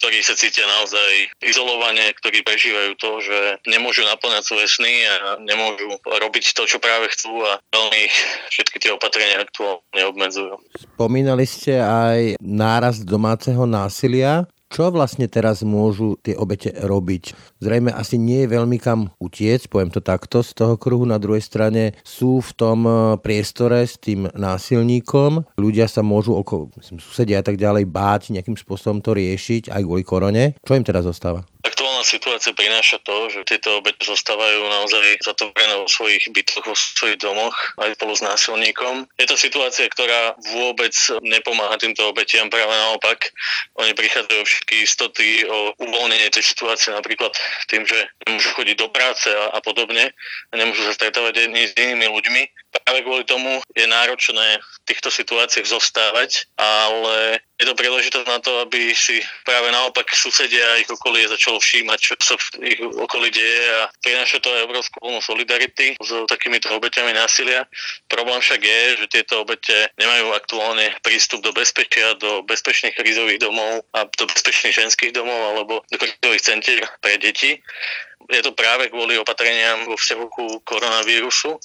ktorí 0.02 0.18
sa 0.26 0.34
cítia 0.34 0.66
naozaj 0.66 1.30
izolovane, 1.46 2.10
ktorí 2.18 2.42
prežívajú 2.42 2.98
to, 2.98 3.22
že 3.22 3.38
nemôžu 3.70 4.02
naplňať 4.02 4.44
svoje 4.50 4.66
sny 4.66 5.06
a 5.06 5.38
nemôžu 5.38 5.94
robiť 6.02 6.58
to, 6.58 6.66
čo 6.66 6.82
práve 6.82 7.06
chcú 7.14 7.46
a 7.46 7.62
veľmi 7.70 8.10
všetky 8.50 8.82
tie 8.82 8.98
opatrenia 8.98 9.46
aktuálne 9.46 10.02
obmedzujú. 10.10 10.58
Spomínali 10.98 11.46
ste 11.46 11.78
aj 11.78 12.42
nárast 12.42 13.06
domáceho 13.06 13.70
násilia. 13.70 14.50
Čo 14.72 14.88
vlastne 14.88 15.28
teraz 15.28 15.68
môžu 15.68 16.16
tie 16.24 16.32
obete 16.32 16.72
robiť? 16.72 17.36
Zrejme 17.60 17.92
asi 17.92 18.16
nie 18.16 18.48
je 18.48 18.56
veľmi 18.56 18.80
kam 18.80 19.12
utiec, 19.20 19.68
poviem 19.68 19.92
to 19.92 20.00
takto, 20.00 20.40
z 20.40 20.56
toho 20.56 20.80
kruhu. 20.80 21.04
Na 21.04 21.20
druhej 21.20 21.44
strane 21.44 22.00
sú 22.08 22.40
v 22.40 22.52
tom 22.56 22.80
e, 22.88 22.92
priestore 23.20 23.84
s 23.84 24.00
tým 24.00 24.32
násilníkom. 24.32 25.60
Ľudia 25.60 25.92
sa 25.92 26.08
môžu, 26.08 26.40
oko, 26.40 26.72
myslím, 26.80 27.04
susedia 27.04 27.44
a 27.44 27.46
tak 27.46 27.60
ďalej, 27.60 27.84
báť 27.92 28.32
nejakým 28.32 28.56
spôsobom 28.56 29.04
to 29.04 29.12
riešiť 29.12 29.76
aj 29.76 29.82
kvôli 29.84 30.08
korone. 30.08 30.56
Čo 30.64 30.80
im 30.80 30.88
teraz 30.88 31.04
zostáva? 31.04 31.44
Aktuálna 31.92 32.08
situácia 32.08 32.56
prináša 32.56 33.04
to, 33.04 33.28
že 33.28 33.44
tieto 33.44 33.84
obete 33.84 34.00
zostávajú 34.08 34.64
naozaj 34.64 35.28
zatvorené 35.28 35.76
vo 35.76 35.92
svojich 35.92 36.24
bytoch, 36.32 36.64
vo 36.64 36.72
svojich 36.72 37.20
domoch 37.20 37.52
aj 37.84 38.00
spolu 38.00 38.16
s 38.16 38.24
násilníkom. 38.24 39.12
Je 39.20 39.28
to 39.28 39.36
situácia, 39.36 39.92
ktorá 39.92 40.32
vôbec 40.56 40.96
nepomáha 41.20 41.76
týmto 41.76 42.08
obetiam, 42.08 42.48
práve 42.48 42.72
naopak. 42.72 43.36
Oni 43.76 43.92
prichádzajú 43.92 44.40
všetky 44.40 44.76
istoty 44.88 45.44
o 45.52 45.76
uvoľnenie 45.84 46.32
tej 46.32 46.56
situácie, 46.56 46.96
napríklad 46.96 47.36
tým, 47.68 47.84
že 47.84 48.08
nemôžu 48.24 48.56
chodiť 48.56 48.76
do 48.80 48.88
práce 48.88 49.28
a, 49.28 49.52
a 49.52 49.60
podobne 49.60 50.16
a 50.48 50.54
nemôžu 50.56 50.88
sa 50.88 50.96
stretávať 50.96 51.52
ani 51.52 51.68
s 51.68 51.76
inými 51.76 52.08
ľuďmi. 52.08 52.42
Práve 52.72 53.04
kvôli 53.04 53.28
tomu 53.28 53.60
je 53.76 53.84
náročné 53.84 54.60
v 54.60 54.78
týchto 54.88 55.12
situáciách 55.12 55.68
zostávať, 55.68 56.48
ale 56.56 57.44
je 57.60 57.68
to 57.68 57.76
príležitosť 57.76 58.28
na 58.32 58.40
to, 58.40 58.64
aby 58.64 58.96
si 58.96 59.20
práve 59.44 59.68
naopak 59.76 60.08
susedia 60.16 60.64
a 60.64 60.80
ich 60.80 60.88
okolie 60.88 61.28
začalo 61.28 61.60
všímať, 61.60 62.00
čo 62.00 62.14
sa 62.24 62.36
v 62.40 62.72
ich 62.72 62.80
okolí 62.80 63.28
deje 63.28 63.64
a 63.76 63.92
prináša 64.00 64.40
to 64.40 64.50
aj 64.50 64.66
obrovskú 64.72 64.98
vlnu 65.04 65.20
solidarity 65.20 66.00
s 66.00 66.10
takýmito 66.32 66.72
obeťami 66.72 67.12
násilia. 67.12 67.68
Problém 68.08 68.40
však 68.40 68.62
je, 68.64 68.82
že 69.04 69.06
tieto 69.20 69.44
obete 69.44 69.92
nemajú 70.00 70.32
aktuálne 70.32 70.96
prístup 71.04 71.44
do 71.44 71.52
bezpečia, 71.52 72.16
do 72.18 72.42
bezpečných 72.48 72.96
krízových 72.96 73.44
domov 73.44 73.84
a 73.92 74.08
do 74.08 74.26
bezpečných 74.32 74.74
ženských 74.80 75.12
domov 75.12 75.40
alebo 75.54 75.84
do 75.92 75.98
krízových 76.00 76.44
centier 76.44 76.88
pre 77.04 77.20
deti. 77.20 77.60
Je 78.32 78.42
to 78.46 78.56
práve 78.56 78.88
kvôli 78.94 79.18
opatreniam 79.18 79.86
vo 79.86 79.98
vzťahu 79.98 80.26
ku 80.32 80.46
koronavírusu 80.64 81.58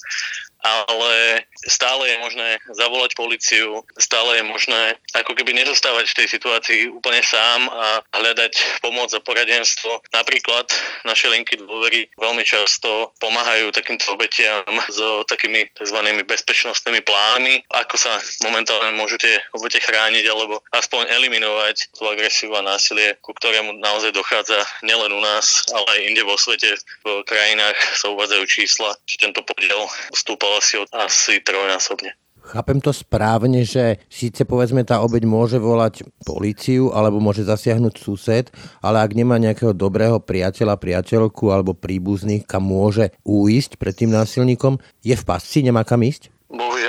ale 0.87 1.43
stále 1.67 2.03
je 2.09 2.17
možné 2.19 2.49
zavolať 2.75 3.11
policiu, 3.15 3.83
stále 3.97 4.41
je 4.41 4.43
možné 4.43 4.95
ako 5.15 5.33
keby 5.33 5.53
nezostávať 5.55 6.11
v 6.11 6.17
tej 6.23 6.27
situácii 6.37 6.79
úplne 6.91 7.21
sám 7.23 7.67
a 7.71 8.01
hľadať 8.13 8.81
pomoc 8.83 9.09
a 9.13 9.23
poradenstvo. 9.23 10.01
Napríklad 10.13 10.69
naše 11.07 11.27
linky 11.31 11.57
dôvery 11.57 12.11
veľmi 12.19 12.43
často 12.43 13.15
pomáhajú 13.19 13.71
takýmto 13.73 14.13
obetiam 14.13 14.63
s 14.87 14.99
takými 15.27 15.69
tzv. 15.75 15.99
bezpečnostnými 16.25 17.01
plánmi, 17.03 17.63
ako 17.73 17.95
sa 17.97 18.19
momentálne 18.43 18.93
môžete 18.95 19.41
obete 19.55 19.79
chrániť 19.81 20.25
alebo 20.29 20.61
aspoň 20.73 21.09
eliminovať 21.13 21.95
tú 21.95 22.05
agresiu 22.09 22.53
a 22.55 22.65
násilie, 22.65 23.17
ku 23.21 23.33
ktorému 23.33 23.79
naozaj 23.79 24.11
dochádza 24.13 24.57
nielen 24.83 25.13
u 25.13 25.21
nás, 25.21 25.65
ale 25.71 25.85
aj 25.97 25.99
inde 26.07 26.21
vo 26.25 26.35
svete. 26.37 26.75
V 27.05 27.23
krajinách 27.23 27.77
sa 27.97 28.11
uvádzajú 28.11 28.43
čísla, 28.49 28.95
že 29.07 29.21
tento 29.21 29.41
podiel 29.43 29.87
stúpal 30.13 30.56
asi, 30.57 30.81
asi 30.91 31.39
trojnásobne. 31.45 32.17
Chápem 32.47 32.79
to 32.79 32.95
správne, 32.95 33.67
že 33.67 33.99
síce 34.07 34.47
povedzme 34.47 34.79
tá 34.87 35.03
obeď 35.03 35.27
môže 35.27 35.59
volať 35.59 36.07
políciu 36.23 36.95
alebo 36.95 37.19
môže 37.19 37.43
zasiahnuť 37.43 37.93
sused, 37.99 38.47
ale 38.79 39.03
ak 39.03 39.11
nemá 39.11 39.35
nejakého 39.35 39.75
dobrého 39.75 40.23
priateľa, 40.23 40.79
priateľku 40.79 41.51
alebo 41.51 41.75
príbuzných, 41.75 42.47
kam 42.47 42.63
môže 42.71 43.11
uísť 43.27 43.75
pred 43.75 43.91
tým 43.91 44.15
násilníkom, 44.15 44.79
je 45.03 45.11
v 45.11 45.27
pasci, 45.27 45.59
nemá 45.59 45.83
kam 45.83 46.07
ísť? 46.07 46.31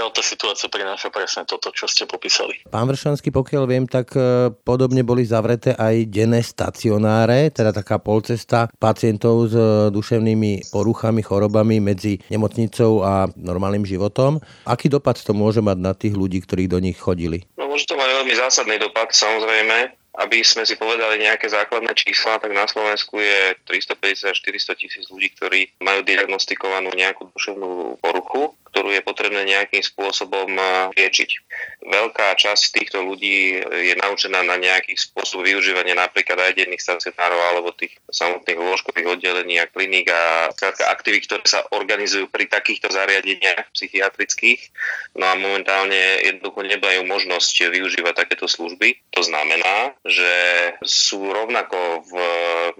Bohužiaľ, 0.09 0.17
tá 0.17 0.25
situácia 0.25 0.69
prináša 0.73 1.12
presne 1.12 1.45
toto, 1.45 1.69
čo 1.69 1.85
ste 1.85 2.09
popísali. 2.09 2.65
Pán 2.73 2.88
Vršanský, 2.88 3.29
pokiaľ 3.29 3.65
viem, 3.69 3.85
tak 3.85 4.17
e, 4.17 4.49
podobne 4.65 5.05
boli 5.05 5.29
zavreté 5.29 5.77
aj 5.77 6.09
denné 6.09 6.41
stacionáre, 6.41 7.53
teda 7.53 7.77
taká 7.77 8.00
polcesta 8.00 8.73
pacientov 8.81 9.53
s 9.53 9.55
e, 9.55 9.93
duševnými 9.93 10.73
poruchami, 10.73 11.21
chorobami 11.21 11.85
medzi 11.85 12.17
nemocnicou 12.33 13.05
a 13.05 13.29
normálnym 13.37 13.85
životom. 13.85 14.41
Aký 14.65 14.88
dopad 14.88 15.21
to 15.21 15.37
môže 15.37 15.61
mať 15.61 15.77
na 15.77 15.93
tých 15.93 16.17
ľudí, 16.17 16.41
ktorí 16.41 16.73
do 16.73 16.81
nich 16.81 16.97
chodili? 16.97 17.45
No 17.61 17.69
môže 17.69 17.85
to 17.85 18.00
mať 18.00 18.09
veľmi 18.09 18.33
zásadný 18.33 18.81
dopad, 18.81 19.12
samozrejme. 19.12 19.93
Aby 20.19 20.43
sme 20.43 20.67
si 20.67 20.75
povedali 20.75 21.23
nejaké 21.23 21.47
základné 21.47 21.95
čísla, 21.95 22.43
tak 22.43 22.50
na 22.50 22.67
Slovensku 22.67 23.23
je 23.23 23.55
350 23.71 24.35
až 24.35 24.37
400 24.43 24.75
tisíc 24.75 25.05
ľudí, 25.15 25.31
ktorí 25.38 25.79
majú 25.79 26.03
diagnostikovanú 26.03 26.91
nejakú 26.91 27.31
duševnú 27.31 28.03
poruchu 28.03 28.50
ktorú 28.71 28.93
je 28.93 29.03
potrebné 29.03 29.45
nejakým 29.49 29.81
spôsobom 29.81 30.53
liečiť. 30.95 31.31
Veľká 31.89 32.37
časť 32.37 32.75
týchto 32.75 33.01
ľudí 33.03 33.59
je 33.63 33.95
naučená 33.99 34.45
na 34.45 34.61
nejaký 34.61 34.95
spôsob 34.99 35.47
využívania 35.47 35.97
napríklad 35.97 36.37
aj 36.37 36.59
denných 36.59 36.83
stacionárov 36.83 37.39
alebo 37.39 37.73
tých 37.73 37.97
samotných 38.11 38.59
lôžkových 38.61 39.19
oddelení 39.19 39.59
a 39.63 39.71
kliník 39.71 40.11
a 40.13 40.53
aktivít, 40.91 41.31
ktoré 41.31 41.47
sa 41.47 41.65
organizujú 41.73 42.29
pri 42.29 42.51
takýchto 42.51 42.93
zariadeniach 42.93 43.73
psychiatrických. 43.73 44.61
No 45.17 45.31
a 45.31 45.35
momentálne 45.39 46.23
jednoducho 46.27 46.67
nemajú 46.67 47.07
možnosť 47.07 47.73
využívať 47.73 48.15
takéto 48.27 48.47
služby. 48.51 48.99
To 49.15 49.23
znamená, 49.25 49.97
že 50.05 50.33
sú 50.85 51.31
rovnako 51.31 52.05
v 52.07 52.15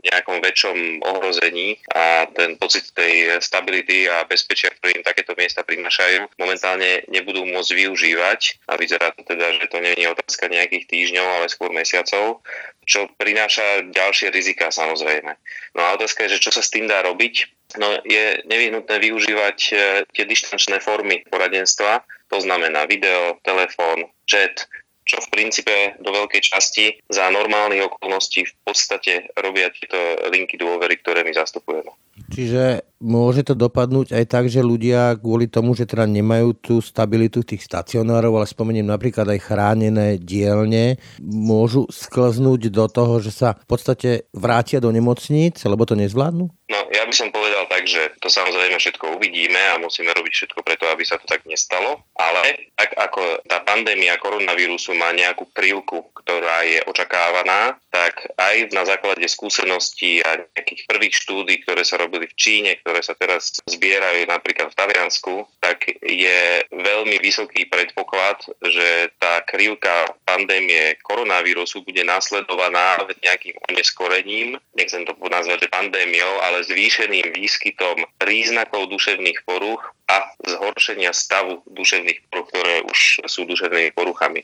nejakom 0.07 0.39
väčšom 0.43 0.77
ohrození 1.03 1.79
a 1.95 2.27
ten 2.31 2.59
pocit 2.59 2.91
tej 2.93 3.39
stability 3.41 4.11
a 4.11 4.27
bezpečia, 4.27 4.71
ktorý 4.75 5.01
im 5.01 5.07
takéto 5.07 5.35
miesta 5.39 5.63
pri 5.63 5.78
prinášajú, 5.79 6.35
momentálne 6.43 7.07
nebudú 7.07 7.47
môcť 7.47 7.71
využívať 7.87 8.67
a 8.67 8.75
vyzerá 8.75 9.15
to 9.15 9.23
teda, 9.23 9.63
že 9.63 9.71
to 9.71 9.79
nie 9.79 9.95
je 9.95 10.11
otázka 10.11 10.51
nejakých 10.51 10.91
týždňov, 10.91 11.23
ale 11.23 11.47
skôr 11.47 11.71
mesiacov, 11.71 12.43
čo 12.83 13.07
prináša 13.15 13.87
ďalšie 13.95 14.35
rizika 14.35 14.75
samozrejme. 14.75 15.39
No 15.79 15.81
a 15.87 15.95
otázka 15.95 16.27
je, 16.27 16.35
že 16.35 16.43
čo 16.43 16.51
sa 16.51 16.67
s 16.67 16.75
tým 16.75 16.91
dá 16.91 16.99
robiť? 17.07 17.47
No 17.79 17.95
je 18.03 18.43
nevyhnutné 18.49 18.97
využívať 18.99 19.59
e, 19.71 19.73
tie 20.11 20.25
dištančné 20.27 20.83
formy 20.83 21.23
poradenstva, 21.31 22.03
to 22.27 22.43
znamená 22.43 22.91
video, 22.91 23.39
telefón, 23.47 24.11
chat, 24.27 24.67
čo 25.09 25.21
v 25.25 25.33
princípe 25.33 25.97
do 26.05 26.11
veľkej 26.13 26.43
časti 26.53 27.01
za 27.09 27.33
normálnych 27.33 27.87
okolností 27.87 28.45
v 28.45 28.55
podstate 28.67 29.33
robia 29.41 29.73
tieto 29.73 29.97
linky 30.29 30.61
dôvery, 30.61 31.01
ktoré 31.01 31.25
my 31.25 31.33
zastupujeme. 31.33 31.89
Čiže 32.29 32.89
môže 32.99 33.47
to 33.47 33.55
dopadnúť 33.55 34.11
aj 34.15 34.25
tak, 34.27 34.45
že 34.51 34.59
ľudia 34.59 35.15
kvôli 35.19 35.47
tomu, 35.47 35.73
že 35.79 35.87
teda 35.87 36.05
nemajú 36.05 36.51
tú 36.59 36.75
stabilitu 36.83 37.47
tých 37.47 37.63
stacionárov, 37.63 38.35
ale 38.35 38.47
spomeniem 38.51 38.87
napríklad 38.87 39.31
aj 39.31 39.41
chránené 39.47 40.19
dielne, 40.19 40.99
môžu 41.23 41.87
sklznúť 41.89 42.75
do 42.75 42.87
toho, 42.91 43.23
že 43.23 43.31
sa 43.31 43.55
v 43.55 43.67
podstate 43.71 44.11
vrátia 44.35 44.83
do 44.83 44.91
nemocníc, 44.91 45.63
lebo 45.63 45.87
to 45.87 45.95
nezvládnu? 45.95 46.51
No, 46.69 46.79
ja 46.93 47.09
by 47.09 47.15
som 47.15 47.33
povedal 47.33 47.65
tak, 47.71 47.89
že 47.89 48.13
to 48.21 48.29
samozrejme 48.29 48.77
všetko 48.77 49.17
uvidíme 49.17 49.57
a 49.57 49.81
musíme 49.81 50.13
robiť 50.13 50.33
všetko 50.35 50.61
preto, 50.61 50.85
aby 50.91 51.01
sa 51.07 51.17
to 51.17 51.25
tak 51.25 51.47
nestalo, 51.49 52.05
ale 52.19 52.75
tak 52.77 52.93
ako 52.93 53.47
tá 53.49 53.65
pandémia 53.65 54.21
koronavírusu 54.21 54.93
má 54.93 55.15
nejakú 55.17 55.49
krivku, 55.55 56.13
ktorá 56.13 56.67
je 56.69 56.85
očakávaná, 56.85 57.81
tak 57.89 58.29
aj 58.37 58.69
na 58.77 58.85
základe 58.85 59.25
skúseností 59.25 60.21
a 60.21 60.45
nejakých 60.53 60.85
prvých 60.85 61.15
štúdí, 61.17 61.65
ktoré 61.65 61.89
sa 61.89 61.97
robili 62.09 62.25
v 62.25 62.39
Číne, 62.41 62.71
ktoré 62.81 63.05
sa 63.05 63.13
teraz 63.13 63.61
zbierajú 63.69 64.25
napríklad 64.25 64.73
v 64.73 64.79
Taliansku, 64.81 65.45
tak 65.61 65.85
je 66.01 66.65
veľmi 66.73 67.21
vysoký 67.21 67.69
predpoklad, 67.69 68.41
že 68.65 69.13
tá 69.21 69.45
krivka 69.45 70.09
pandémie 70.25 70.97
koronavírusu 71.05 71.85
bude 71.85 72.01
následovaná 72.09 73.05
nejakým 73.21 73.61
oneskorením, 73.69 74.57
nechcem 74.73 75.05
to 75.05 75.13
nazvať 75.29 75.69
pandémiou, 75.69 76.41
ale 76.49 76.65
zvýšeným 76.65 77.37
výskytom 77.37 78.09
príznakov 78.17 78.89
duševných 78.89 79.45
poruch 79.45 79.85
a 80.09 80.33
zhoršenia 80.41 81.13
stavu 81.13 81.61
duševných 81.69 82.33
poruch, 82.33 82.49
ktoré 82.49 82.81
už 82.89 83.29
sú 83.29 83.45
duševnými 83.45 83.93
poruchami. 83.93 84.41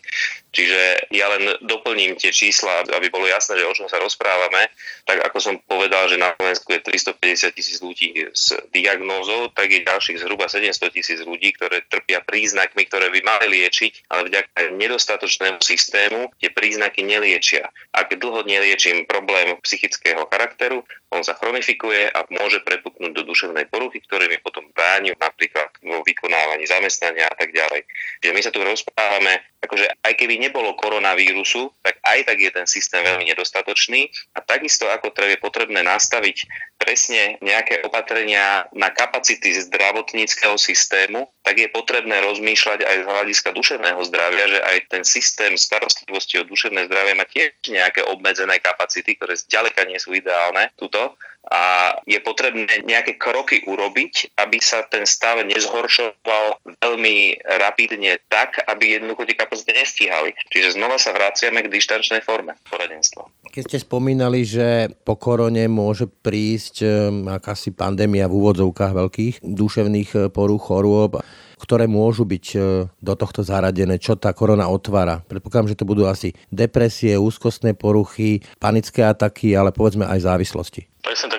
Čiže 0.53 1.09
ja 1.09 1.33
len 1.33 1.57
doplním 1.65 2.21
tie 2.21 2.29
čísla, 2.29 2.85
aby 2.93 3.09
bolo 3.09 3.25
jasné, 3.25 3.57
že 3.57 3.65
o 3.65 3.73
čom 3.73 3.89
sa 3.89 3.97
rozprávame. 3.97 4.69
Tak 5.09 5.25
ako 5.25 5.39
som 5.41 5.55
povedal, 5.65 6.13
že 6.13 6.21
na 6.21 6.37
Slovensku 6.37 6.69
je 6.69 6.85
350 6.85 7.57
tisíc 7.57 7.79
ľudí 7.81 8.29
s 8.29 8.53
diagnózou, 8.77 9.49
tak 9.57 9.73
je 9.73 9.89
ďalších 9.89 10.21
zhruba 10.21 10.53
700 10.53 10.93
tisíc 10.93 11.19
ľudí, 11.25 11.57
ktoré 11.57 11.81
trpia 11.89 12.21
príznakmi, 12.21 12.85
ktoré 12.85 13.09
by 13.09 13.21
mali 13.25 13.47
liečiť, 13.59 14.13
ale 14.13 14.29
vďaka 14.29 14.77
nedostatočnému 14.77 15.65
systému 15.65 16.29
tie 16.39 16.53
príznaky 16.53 17.01
neliečia. 17.01 17.73
Ak 17.97 18.13
dlho 18.13 18.45
neliečím 18.45 19.09
problém 19.09 19.57
psychického 19.65 20.29
charakteru, 20.29 20.85
on 21.15 21.23
sa 21.23 21.39
chronifikuje 21.39 22.11
a 22.11 22.27
môže 22.35 22.61
prepuknúť 22.67 23.15
do 23.15 23.23
duševnej 23.23 23.71
poruchy, 23.71 24.03
ktoré 24.03 24.27
mi 24.27 24.43
potom 24.43 24.67
bráni 24.75 25.15
napríklad 25.15 25.71
vo 25.81 26.03
vykonávaní 26.03 26.67
zamestnania 26.67 27.31
a 27.31 27.35
tak 27.39 27.55
ďalej. 27.55 27.87
Že 28.21 28.31
my 28.35 28.41
sa 28.43 28.51
tu 28.51 28.61
rozprávame 28.61 29.54
akože 29.65 30.05
aj 30.05 30.13
keby 30.15 30.37
nebolo 30.39 30.77
koronavírusu, 30.77 31.73
tak 31.81 31.99
aj 32.05 32.29
tak 32.29 32.39
je 32.39 32.51
ten 32.53 32.67
systém 32.69 33.01
veľmi 33.01 33.25
nedostatočný 33.33 34.13
a 34.37 34.45
takisto 34.45 34.87
ako 34.87 35.11
je 35.15 35.41
potrebné 35.41 35.81
nastaviť 35.81 36.45
presne 36.77 37.41
nejaké 37.41 37.81
opatrenia 37.87 38.69
na 38.77 38.93
kapacity 38.93 39.57
zdravotníckého 39.57 40.61
systému, 40.61 41.25
tak 41.41 41.57
je 41.57 41.69
potrebné 41.73 42.21
rozmýšľať 42.21 42.85
aj 42.85 42.97
z 43.01 43.07
hľadiska 43.09 43.51
duševného 43.57 44.01
zdravia, 44.05 44.45
že 44.53 44.61
aj 44.61 44.77
ten 44.93 45.05
systém 45.07 45.57
starostlivosti 45.57 46.39
o 46.41 46.45
duševné 46.45 46.85
zdravie 46.87 47.17
má 47.17 47.25
tiež 47.25 47.57
nejaké 47.73 48.05
obmedzené 48.05 48.61
kapacity, 48.61 49.17
ktoré 49.17 49.39
zďaleka 49.41 49.89
nie 49.89 49.97
sú 49.97 50.13
ideálne 50.13 50.69
tuto 50.77 51.17
a 51.51 51.95
je 52.09 52.17
potrebné 52.25 52.85
nejaké 52.89 53.21
kroky 53.21 53.65
urobiť, 53.69 54.37
aby 54.41 54.59
sa 54.61 54.85
ten 54.89 55.05
stav 55.05 55.41
nezhoršoval 55.45 56.65
veľmi 56.81 57.45
rapidne 57.61 58.17
tak, 58.33 58.65
aby 58.65 58.97
jednoducho 58.97 59.29
tie 59.29 59.37
kapacity 59.37 59.73
nestíhali. 59.77 60.31
Čiže 60.49 60.81
znova 60.81 60.97
sa 60.97 61.13
vraciame 61.13 61.65
k 61.65 61.73
dištančnej 61.73 62.25
forme 62.25 62.57
poradenstva. 62.69 63.29
Keď 63.53 63.63
ste 63.69 63.79
spomínali, 63.85 64.43
že 64.43 64.91
po 65.05 65.21
korone 65.21 65.69
môže 65.69 66.09
prísť 66.09 66.75
um, 66.83 67.29
akási 67.29 67.71
pandémia 67.77 68.27
v 68.27 68.37
úvodzovkách 68.41 68.93
veľkých 68.97 69.35
duševných 69.45 70.11
uh, 70.17 70.21
porúch, 70.33 70.65
chorôb, 70.65 71.21
ktoré 71.61 71.85
môžu 71.85 72.25
byť 72.25 72.47
uh, 72.57 72.89
do 72.99 73.15
tohto 73.15 73.45
zaradené, 73.45 74.01
čo 74.01 74.17
tá 74.17 74.33
korona 74.33 74.67
otvára. 74.67 75.21
Predpokladám, 75.29 75.71
že 75.71 75.79
to 75.79 75.89
budú 75.89 76.09
asi 76.09 76.33
depresie, 76.49 77.21
úzkostné 77.21 77.77
poruchy, 77.77 78.43
panické 78.59 79.05
ataky, 79.05 79.55
ale 79.55 79.71
povedzme 79.71 80.09
aj 80.09 80.25
závislosti. 80.25 80.89
Presne 81.05 81.34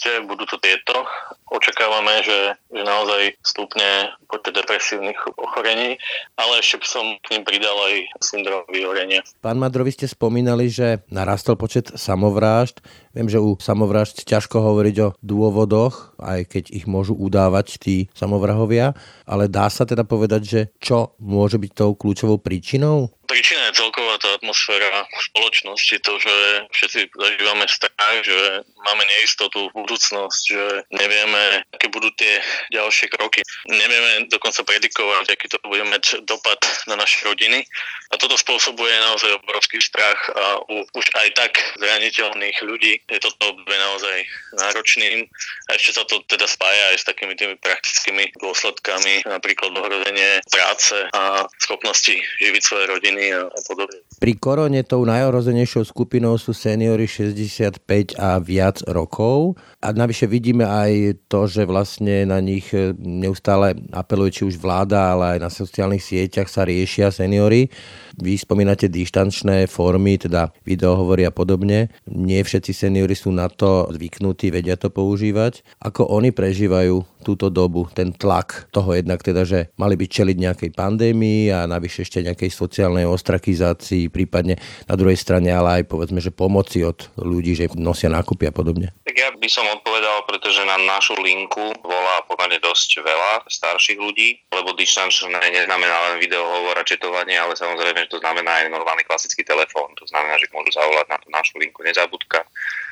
hovoríte, 0.00 0.26
budú 0.28 0.44
to 0.48 0.56
tieto. 0.58 1.04
Očakávame, 1.50 2.22
že, 2.22 2.54
že 2.70 2.82
naozaj 2.86 3.34
stúpne 3.42 4.14
počet 4.30 4.54
depresívnych 4.54 5.18
ochorení, 5.34 5.98
ale 6.38 6.62
ešte 6.62 6.78
by 6.78 6.86
som 6.86 7.04
k 7.26 7.34
ním 7.34 7.42
pridal 7.42 7.74
aj 7.74 7.94
syndrom 8.22 8.62
vyhorenia. 8.70 9.26
Pán 9.42 9.58
Madro, 9.58 9.82
vy 9.82 9.90
ste 9.90 10.06
spomínali, 10.06 10.70
že 10.70 11.02
narastol 11.10 11.58
počet 11.58 11.90
samovrážd. 11.98 12.78
Viem, 13.10 13.26
že 13.26 13.42
u 13.42 13.58
samovrážd 13.58 14.22
ťažko 14.22 14.62
hovoriť 14.62 14.96
o 15.02 15.12
dôvodoch, 15.18 16.14
aj 16.22 16.46
keď 16.46 16.64
ich 16.70 16.86
môžu 16.86 17.18
udávať 17.18 17.82
tí 17.82 17.96
samovrahovia, 18.14 18.94
ale 19.26 19.50
dá 19.50 19.66
sa 19.66 19.82
teda 19.82 20.06
povedať, 20.06 20.42
že 20.46 20.60
čo 20.78 21.18
môže 21.18 21.58
byť 21.58 21.72
tou 21.74 21.98
kľúčovou 21.98 22.38
príčinou? 22.38 23.10
Príčina 23.26 23.70
je 23.70 23.78
celková 23.78 24.18
tá 24.18 24.38
atmosféra 24.38 25.06
spoločnosti, 25.10 25.94
to, 26.02 26.12
že 26.18 26.34
všetci 26.74 27.00
zažívame 27.14 27.66
strach, 27.66 28.18
že 28.22 28.66
máme 28.84 29.04
neistotu 29.16 29.70
v 29.70 29.76
budúcnosť, 29.84 30.40
že 30.44 30.64
nevieme, 30.92 31.64
aké 31.72 31.88
budú 31.88 32.12
tie 32.18 32.40
ďalšie 32.74 33.08
kroky. 33.12 33.40
Nevieme 33.70 34.28
dokonca 34.28 34.62
predikovať, 34.66 35.26
aký 35.32 35.46
to 35.48 35.56
bude 35.64 35.84
mať 35.88 36.24
dopad 36.28 36.60
na 36.90 37.00
naše 37.00 37.24
rodiny. 37.24 37.64
A 38.10 38.18
toto 38.18 38.34
spôsobuje 38.34 38.92
naozaj 39.00 39.38
obrovský 39.40 39.78
strach 39.78 40.18
a 40.34 40.60
u 40.66 40.80
už 41.00 41.06
aj 41.16 41.28
tak 41.38 41.52
zraniteľných 41.80 42.58
ľudí 42.66 43.00
je 43.08 43.18
toto 43.22 43.54
obdobie 43.54 43.76
naozaj 43.78 44.16
náročným. 44.58 45.24
A 45.70 45.78
ešte 45.78 45.96
sa 45.96 46.04
to 46.04 46.20
teda 46.26 46.44
spája 46.44 46.94
aj 46.94 46.96
s 47.00 47.08
takými 47.08 47.34
tými 47.38 47.56
praktickými 47.62 48.36
dôsledkami, 48.42 49.24
napríklad 49.24 49.72
ohrozenie 49.72 50.44
práce 50.50 50.96
a 51.14 51.46
schopnosti 51.62 52.14
živiť 52.42 52.62
svoje 52.62 52.84
rodiny 52.90 53.24
a, 53.32 53.48
a 53.48 53.60
podobne. 53.64 54.02
Pri 54.20 54.32
korone 54.36 54.84
tou 54.84 55.06
najohrozenejšou 55.06 55.88
skupinou 55.88 56.36
sú 56.36 56.52
seniory 56.52 57.08
65 57.08 58.20
a 58.20 58.36
viac 58.42 58.69
rokov 58.86 59.58
a 59.80 59.96
navyše 59.96 60.28
vidíme 60.28 60.68
aj 60.68 61.24
to, 61.32 61.48
že 61.48 61.64
vlastne 61.64 62.28
na 62.28 62.36
nich 62.44 62.68
e, 62.76 62.92
neustále 63.00 63.72
apeluje 63.96 64.36
či 64.36 64.42
už 64.44 64.60
vláda, 64.60 65.16
ale 65.16 65.36
aj 65.36 65.38
na 65.40 65.48
sociálnych 65.48 66.04
sieťach 66.04 66.52
sa 66.52 66.68
riešia 66.68 67.08
seniory. 67.08 67.72
Vy 68.20 68.36
spomínate 68.36 68.92
dištančné 68.92 69.64
formy, 69.72 70.20
teda 70.20 70.52
videohovory 70.68 71.24
a 71.24 71.32
podobne. 71.32 71.88
Nie 72.04 72.44
všetci 72.44 72.76
seniory 72.76 73.16
sú 73.16 73.32
na 73.32 73.48
to 73.48 73.88
zvyknutí, 73.88 74.52
vedia 74.52 74.76
to 74.76 74.92
používať. 74.92 75.64
Ako 75.80 76.12
oni 76.12 76.28
prežívajú 76.28 77.00
túto 77.24 77.52
dobu, 77.52 77.88
ten 77.92 78.12
tlak 78.12 78.68
toho 78.72 78.96
jednak 78.96 79.20
teda, 79.20 79.44
že 79.44 79.72
mali 79.76 79.96
by 79.96 80.08
čeliť 80.08 80.36
nejakej 80.36 80.70
pandémii 80.72 81.52
a 81.52 81.68
navyše 81.68 82.04
ešte 82.04 82.24
nejakej 82.24 82.52
sociálnej 82.52 83.04
ostrakizácii, 83.08 84.08
prípadne 84.08 84.56
na 84.88 84.94
druhej 84.96 85.16
strane 85.20 85.52
ale 85.52 85.80
aj 85.80 85.82
povedzme, 85.88 86.20
že 86.20 86.32
pomoci 86.32 86.84
od 86.84 87.12
ľudí, 87.20 87.56
že 87.56 87.68
nosia 87.76 88.08
nákupy 88.08 88.48
a 88.48 88.52
podobne. 88.52 88.92
Tak 89.04 89.16
ja 89.16 89.28
by 89.36 89.48
som 89.48 89.68
odpovedal, 89.78 90.26
pretože 90.26 90.64
na 90.66 90.80
našu 90.80 91.14
linku 91.20 91.70
volá 91.84 92.24
pomerne 92.26 92.58
dosť 92.58 93.04
veľa 93.04 93.46
starších 93.46 93.98
ľudí, 94.00 94.40
lebo 94.50 94.74
distančné 94.74 95.38
neznamená 95.52 95.96
len 96.10 96.16
videohovor 96.18 96.74
a 96.78 96.84
četovanie, 96.86 97.38
ale 97.38 97.54
samozrejme, 97.54 98.06
že 98.06 98.12
to 98.16 98.18
znamená 98.18 98.64
aj 98.64 98.72
normálny 98.72 99.06
klasický 99.06 99.46
telefón. 99.46 99.94
To 99.98 100.06
znamená, 100.08 100.36
že 100.36 100.50
môžu 100.50 100.74
zavolať 100.74 101.06
na 101.08 101.18
tú 101.22 101.28
našu 101.30 101.54
linku 101.58 101.80
nezabudka 101.86 102.44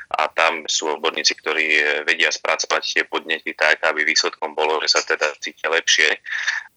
a 0.08 0.32
tam 0.32 0.64
sú 0.64 0.96
odborníci, 0.96 1.36
ktorí 1.36 1.66
eh, 1.68 1.84
vedia 2.08 2.32
spracovať 2.32 2.82
tie 2.82 3.04
podnety 3.04 3.52
tak, 3.52 3.84
aby 3.84 4.08
výsledkom 4.08 4.56
bolo, 4.56 4.80
že 4.80 4.88
sa 4.96 5.00
teda 5.04 5.28
cítia 5.36 5.68
lepšie. 5.68 6.16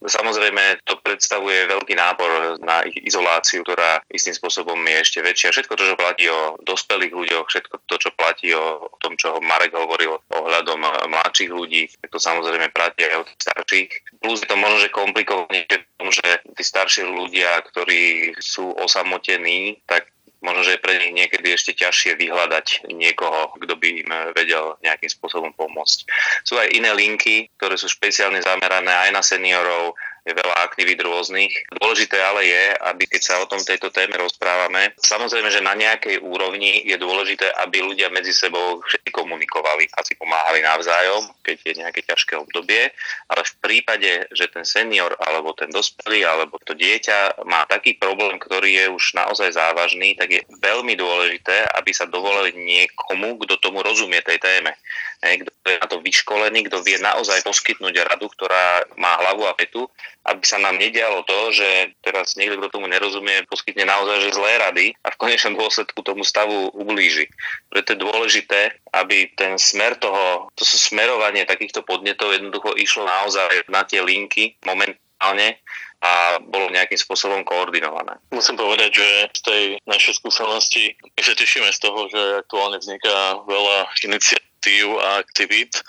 Samozrejme, 0.01 0.81
to 0.83 0.97
predstavuje 0.99 1.69
veľký 1.69 1.93
nábor 1.93 2.57
na 2.65 2.81
ich 2.89 2.97
izoláciu, 3.05 3.61
ktorá 3.61 4.01
istým 4.09 4.33
spôsobom 4.33 4.75
je 4.81 4.97
ešte 4.97 5.19
väčšia. 5.21 5.53
Všetko 5.53 5.73
to, 5.77 5.83
čo 5.93 5.95
platí 5.95 6.25
o 6.27 6.57
dospelých 6.65 7.13
ľuďoch, 7.13 7.45
všetko 7.45 7.75
to, 7.85 7.95
čo 8.01 8.09
platí 8.17 8.49
o, 8.51 8.89
tom, 8.97 9.13
čo 9.13 9.37
Marek 9.39 9.77
hovoril 9.77 10.19
ohľadom 10.33 10.81
eh, 10.83 10.91
mladších 11.07 11.51
ľudí, 11.53 11.87
to 12.11 12.19
samozrejme 12.19 12.67
platí 12.75 13.07
aj 13.07 13.23
o 13.23 13.27
tých 13.29 13.41
starších. 13.47 13.89
Plus 14.19 14.43
je 14.43 14.47
to 14.49 14.59
možno, 14.59 14.77
že 14.83 14.91
komplikované 14.91 15.63
v 15.69 15.87
tom, 15.95 16.11
že 16.11 16.43
tí 16.57 16.63
starší 16.65 17.07
ľudia, 17.07 17.63
ktorí 17.71 18.35
sú 18.41 18.75
osamotení, 18.75 19.79
tak 19.87 20.11
možno, 20.41 20.65
že 20.65 20.77
je 20.77 20.83
pre 20.83 20.97
nich 20.97 21.13
niekedy 21.13 21.53
ešte 21.53 21.77
ťažšie 21.77 22.17
vyhľadať 22.17 22.89
niekoho, 22.89 23.53
kto 23.61 23.73
by 23.77 23.87
im 24.01 24.09
vedel 24.33 24.75
nejakým 24.81 25.09
spôsobom 25.09 25.53
pomôcť. 25.53 26.09
Sú 26.43 26.57
aj 26.57 26.73
iné 26.73 26.91
linky, 26.91 27.49
ktoré 27.61 27.77
sú 27.77 27.87
špeciálne 27.87 28.41
zamerané 28.41 28.91
aj 29.07 29.09
na 29.13 29.21
seniorov, 29.21 29.93
je 30.21 30.33
veľa 30.37 30.55
aktivít 30.61 31.01
rôznych. 31.01 31.49
Dôležité 31.81 32.21
ale 32.21 32.45
je, 32.45 32.65
aby 32.93 33.09
keď 33.09 33.21
sa 33.25 33.35
o 33.41 33.49
tom 33.49 33.57
tejto 33.57 33.89
téme 33.89 34.13
rozprávame, 34.21 34.93
samozrejme, 35.01 35.49
že 35.49 35.65
na 35.65 35.73
nejakej 35.73 36.21
úrovni 36.21 36.85
je 36.85 36.93
dôležité, 37.01 37.49
aby 37.65 37.81
ľudia 37.81 38.13
medzi 38.13 38.29
sebou 38.29 38.85
všetci 38.85 39.09
komunikovali 39.09 39.89
a 39.97 40.05
si 40.05 40.13
pomáhali 40.13 40.61
navzájom, 40.61 41.25
keď 41.41 41.55
je 41.65 41.73
nejaké 41.81 42.01
ťažké 42.05 42.37
obdobie, 42.37 42.93
ale 43.33 43.41
v 43.41 43.53
prípade, 43.65 44.11
že 44.29 44.45
ten 44.53 44.61
senior 44.61 45.17
alebo 45.17 45.57
ten 45.57 45.73
dospelý 45.73 46.21
alebo 46.21 46.61
to 46.61 46.77
dieťa 46.77 47.41
má 47.49 47.65
taký 47.65 47.97
problém, 47.97 48.37
ktorý 48.37 48.69
je 48.77 48.85
už 48.93 49.17
naozaj 49.17 49.57
závažný, 49.57 50.13
tak 50.13 50.29
je 50.37 50.41
veľmi 50.61 50.93
dôležité, 50.93 51.65
aby 51.81 51.91
sa 51.97 52.05
dovolili 52.05 52.53
niekomu, 52.61 53.41
kto 53.41 53.57
tomu 53.57 53.81
rozumie 53.81 54.21
tej 54.21 54.37
téme. 54.37 54.77
Kto 55.21 55.67
je 55.69 55.77
na 55.77 55.85
to 55.85 55.97
vyškolený, 56.01 56.65
kto 56.65 56.81
vie 56.81 56.97
naozaj 56.97 57.45
poskytnúť 57.45 58.09
radu, 58.09 58.25
ktorá 58.33 58.85
má 58.97 59.21
hlavu 59.21 59.45
a 59.45 59.53
petu 59.53 59.85
aby 60.21 60.43
sa 60.45 60.61
nám 60.61 60.77
nedialo 60.77 61.25
to, 61.25 61.49
že 61.49 61.97
teraz 62.05 62.37
niekto, 62.37 62.61
kto 62.61 62.77
tomu 62.77 62.85
nerozumie, 62.85 63.41
poskytne 63.49 63.89
naozaj 63.89 64.29
že 64.29 64.37
zlé 64.37 64.51
rady 64.61 64.85
a 65.01 65.09
v 65.09 65.19
konečnom 65.19 65.57
dôsledku 65.57 66.05
tomu 66.05 66.21
stavu 66.21 66.69
ublíži. 66.77 67.25
Preto 67.73 67.97
je 67.97 68.03
dôležité, 68.05 68.77
aby 68.93 69.33
ten 69.33 69.57
smer 69.57 69.97
toho, 69.97 70.53
to 70.53 70.61
smerovanie 70.61 71.41
takýchto 71.49 71.81
podnetov 71.81 72.37
jednoducho 72.37 72.77
išlo 72.77 73.09
naozaj 73.09 73.65
na 73.73 73.81
tie 73.81 74.05
linky 74.05 74.61
momentálne 74.61 75.57
a 76.01 76.41
bolo 76.41 76.73
nejakým 76.73 76.97
spôsobom 76.97 77.45
koordinované. 77.45 78.17
Musím 78.33 78.57
povedať, 78.57 79.01
že 79.01 79.09
z 79.37 79.41
tej 79.45 79.63
našej 79.85 80.17
skúsenosti 80.17 80.97
my 80.97 81.21
sa 81.21 81.37
tešíme 81.37 81.69
z 81.69 81.79
toho, 81.81 82.09
že 82.09 82.21
aktuálne 82.41 82.81
vzniká 82.81 83.45
veľa 83.45 83.85
iniciatív 84.01 84.50
iniciatív 84.61 84.99
a 85.01 85.17
aktivít, 85.17 85.81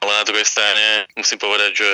ale 0.00 0.12
na 0.14 0.24
druhej 0.24 0.46
strane 0.46 1.06
musím 1.16 1.38
povedať, 1.38 1.82
že 1.82 1.90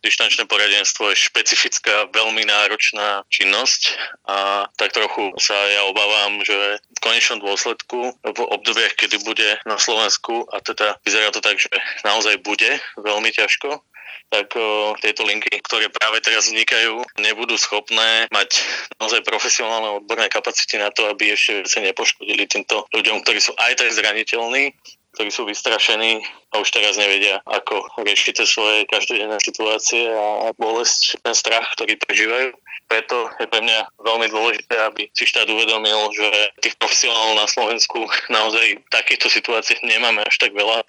dištančné 0.00 0.48
poradenstvo 0.48 1.12
je 1.12 1.16
špecifická, 1.28 2.08
veľmi 2.12 2.44
náročná 2.48 3.22
činnosť 3.28 3.92
a 4.24 4.66
tak 4.76 4.92
trochu 4.92 5.32
sa 5.36 5.54
ja 5.54 5.84
obávam, 5.84 6.40
že 6.40 6.80
v 6.80 7.00
konečnom 7.04 7.44
dôsledku 7.44 8.16
v 8.16 8.38
obdobiach, 8.40 8.96
kedy 8.96 9.20
bude 9.24 9.60
na 9.68 9.76
Slovensku 9.76 10.48
a 10.48 10.60
teda 10.64 10.96
vyzerá 11.04 11.28
to 11.30 11.44
tak, 11.44 11.60
že 11.60 11.70
naozaj 12.04 12.40
bude 12.40 12.80
veľmi 12.96 13.28
ťažko, 13.28 13.84
tak 14.32 14.56
o, 14.56 14.96
tieto 14.98 15.22
linky, 15.22 15.62
ktoré 15.62 15.92
práve 15.92 16.18
teraz 16.24 16.48
vznikajú, 16.48 17.04
nebudú 17.20 17.54
schopné 17.60 18.26
mať 18.32 18.66
naozaj 18.98 19.20
profesionálne 19.22 20.00
odborné 20.00 20.26
kapacity 20.32 20.80
na 20.80 20.90
to, 20.90 21.06
aby 21.12 21.36
ešte 21.36 21.68
sa 21.68 21.84
nepoškodili 21.84 22.48
týmto 22.48 22.88
ľuďom, 22.90 23.20
ktorí 23.22 23.38
sú 23.38 23.52
aj 23.54 23.78
tak 23.78 23.94
zraniteľní 23.94 24.74
ktorí 25.14 25.30
sú 25.30 25.46
vystrašení 25.46 26.26
a 26.54 26.62
už 26.62 26.70
teraz 26.70 26.94
nevedia, 26.94 27.42
ako 27.42 27.82
riešiť 27.98 28.38
tie 28.38 28.46
svoje 28.46 28.86
každodenné 28.86 29.42
situácie 29.42 30.06
a 30.06 30.54
bolesť, 30.54 31.18
ten 31.18 31.34
strach, 31.34 31.66
ktorý 31.74 31.98
prežívajú. 31.98 32.54
Preto 32.84 33.32
je 33.40 33.48
pre 33.48 33.64
mňa 33.64 33.90
veľmi 33.96 34.26
dôležité, 34.28 34.76
aby 34.86 35.08
si 35.10 35.24
štát 35.26 35.48
uvedomil, 35.48 35.98
že 36.14 36.28
tých 36.62 36.76
profesionálov 36.78 37.42
na 37.42 37.48
Slovensku 37.48 38.06
naozaj 38.28 38.78
v 38.78 38.88
takýchto 38.92 39.32
situáciách 39.32 39.82
nemáme 39.82 40.20
až 40.22 40.36
tak 40.38 40.52
veľa 40.52 40.84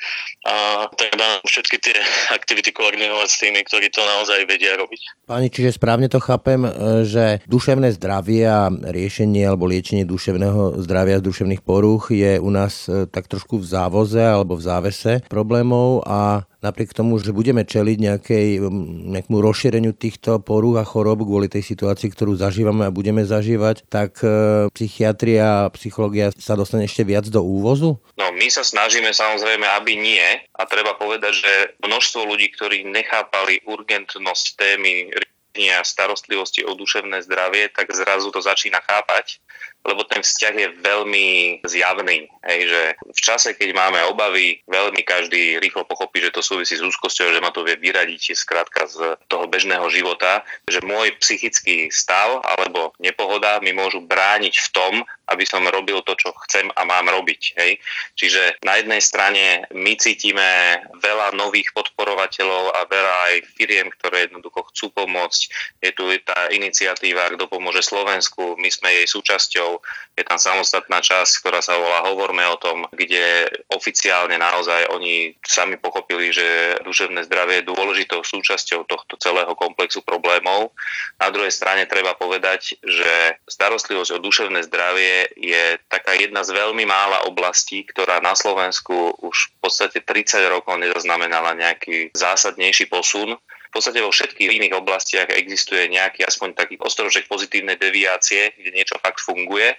a 0.45 0.55
treba 0.99 1.39
všetky 1.47 1.77
tie 1.81 1.97
aktivity 2.35 2.75
koordinovať 2.75 3.27
s 3.31 3.39
tými, 3.41 3.59
ktorí 3.63 3.87
to 3.89 4.03
naozaj 4.03 4.43
vedia 4.45 4.75
robiť. 4.75 5.25
Pani, 5.25 5.47
čiže 5.49 5.79
správne 5.79 6.11
to 6.11 6.19
chápem, 6.19 6.67
že 7.07 7.41
duševné 7.47 7.95
zdravie 7.95 8.43
a 8.45 8.69
riešenie 8.69 9.47
alebo 9.47 9.65
liečenie 9.65 10.03
duševného 10.05 10.83
zdravia 10.83 11.23
z 11.23 11.27
duševných 11.31 11.63
poruch 11.63 12.11
je 12.11 12.37
u 12.37 12.49
nás 12.51 12.85
e, 12.91 13.07
tak 13.09 13.31
trošku 13.31 13.57
v 13.57 13.65
závoze 13.65 14.21
alebo 14.21 14.59
v 14.59 14.65
závese 14.67 15.25
problémov 15.55 16.03
a 16.03 16.43
napriek 16.59 16.91
tomu, 16.91 17.15
že 17.15 17.31
budeme 17.31 17.63
čeliť 17.63 17.97
nejakej, 18.03 18.47
nejakému 19.15 19.39
rozšíreniu 19.39 19.95
týchto 19.95 20.43
porúch 20.43 20.75
a 20.75 20.83
chorób 20.83 21.23
kvôli 21.23 21.47
tej 21.47 21.63
situácii, 21.63 22.11
ktorú 22.11 22.35
zažívame 22.35 22.83
a 22.83 22.91
budeme 22.91 23.23
zažívať, 23.23 23.87
tak 23.87 24.19
e, 24.19 24.67
psychiatria 24.75 25.63
a 25.63 25.71
psychológia 25.71 26.35
sa 26.35 26.59
dostane 26.59 26.91
ešte 26.91 27.07
viac 27.07 27.31
do 27.31 27.39
úvozu? 27.39 28.03
No, 28.19 28.35
my 28.35 28.47
sa 28.51 28.67
snažíme 28.67 29.15
samozrejme, 29.15 29.63
aby 29.79 29.95
nie. 29.95 30.27
A 30.59 30.67
treba 30.67 30.99
povedať, 30.99 31.33
že 31.39 31.53
množstvo 31.87 32.27
ľudí, 32.27 32.51
ktorí 32.51 32.83
nechápali 32.91 33.63
urgentnosť 33.63 34.45
témy 34.59 35.15
a 35.55 35.87
starostlivosti 35.87 36.67
o 36.67 36.75
duševné 36.75 37.23
zdravie, 37.23 37.71
tak 37.71 37.87
zrazu 37.95 38.27
to 38.27 38.43
začína 38.43 38.83
chápať 38.83 39.39
lebo 39.85 40.01
ten 40.09 40.25
vzťah 40.25 40.55
je 40.57 40.67
veľmi 40.81 41.27
zjavný. 41.63 42.25
Hej, 42.45 42.61
že 42.69 42.81
v 42.99 43.21
čase, 43.21 43.53
keď 43.53 43.69
máme 43.77 43.99
obavy, 44.09 44.61
veľmi 44.65 45.01
každý 45.05 45.61
rýchlo 45.61 45.85
pochopí, 45.85 46.21
že 46.21 46.33
to 46.33 46.41
súvisí 46.41 46.73
s 46.77 46.83
úzkosťou, 46.83 47.31
že 47.31 47.41
ma 47.41 47.53
to 47.53 47.61
vie 47.61 47.77
vyradiť 47.77 48.33
skrátka 48.33 48.89
z 48.89 49.17
toho 49.29 49.45
bežného 49.45 49.85
života, 49.93 50.41
že 50.65 50.81
môj 50.81 51.13
psychický 51.21 51.93
stav 51.93 52.41
alebo 52.41 52.97
nepohoda 52.97 53.61
mi 53.61 53.71
môžu 53.71 54.01
brániť 54.01 54.55
v 54.57 54.71
tom, 54.73 54.93
aby 55.29 55.45
som 55.45 55.65
robil 55.65 56.01
to, 56.05 56.13
čo 56.13 56.33
chcem 56.45 56.69
a 56.73 56.81
mám 56.85 57.09
robiť. 57.09 57.41
Hej. 57.57 57.81
Čiže 58.17 58.61
na 58.61 58.77
jednej 58.77 59.01
strane 59.01 59.65
my 59.73 59.97
cítime 59.97 60.81
veľa 61.01 61.33
nových 61.33 61.73
podporovateľov 61.73 62.77
a 62.77 62.85
veľa 62.85 63.15
aj 63.29 63.35
firiem, 63.57 63.89
ktoré 63.89 64.29
jednoducho 64.29 64.69
chcú 64.69 64.93
pomôcť. 64.93 65.41
Je 65.81 65.91
tu 65.93 66.05
tá 66.21 66.49
iniciatíva, 66.53 67.33
kto 67.33 67.49
pomôže 67.49 67.81
Slovensku, 67.81 68.57
my 68.57 68.69
sme 68.69 69.01
jej 69.01 69.07
súčasťou 69.09 69.74
je 70.15 70.23
tam 70.23 70.39
samostatná 70.39 71.03
časť, 71.03 71.43
ktorá 71.43 71.59
sa 71.59 71.75
volá 71.75 72.07
Hovorme 72.07 72.43
o 72.47 72.57
tom, 72.59 72.87
kde 72.93 73.51
oficiálne 73.71 74.39
naozaj 74.39 74.91
oni 74.95 75.35
sami 75.43 75.75
pochopili, 75.75 76.31
že 76.31 76.79
duševné 76.87 77.27
zdravie 77.27 77.61
je 77.61 77.69
dôležitou 77.69 78.23
súčasťou 78.23 78.87
tohto 78.87 79.19
celého 79.19 79.51
komplexu 79.59 79.99
problémov. 80.03 80.71
Na 81.19 81.31
druhej 81.31 81.51
strane 81.51 81.83
treba 81.87 82.15
povedať, 82.15 82.79
že 82.79 83.39
starostlivosť 83.47 84.11
o 84.15 84.23
duševné 84.23 84.63
zdravie 84.67 85.35
je 85.35 85.79
taká 85.91 86.15
jedna 86.15 86.47
z 86.47 86.55
veľmi 86.55 86.87
mála 86.87 87.27
oblastí, 87.27 87.83
ktorá 87.83 88.23
na 88.23 88.33
Slovensku 88.35 89.19
už 89.19 89.55
v 89.55 89.57
podstate 89.59 89.99
30 90.03 90.47
rokov 90.47 90.79
nezaznamenala 90.79 91.57
nejaký 91.59 92.15
zásadnejší 92.15 92.87
posun 92.87 93.35
podstate 93.75 93.99
vo 93.99 94.07
všetkých 94.07 94.55
iných 94.55 94.77
oblastiach 94.79 95.27
existuje 95.35 95.91
nejaký 95.91 96.23
aspoň 96.23 96.55
taký 96.55 96.79
ostrožek 96.79 97.27
pozitívnej 97.27 97.75
deviácie, 97.75 98.55
kde 98.55 98.71
niečo 98.71 98.95
fakt 99.03 99.19
funguje. 99.19 99.75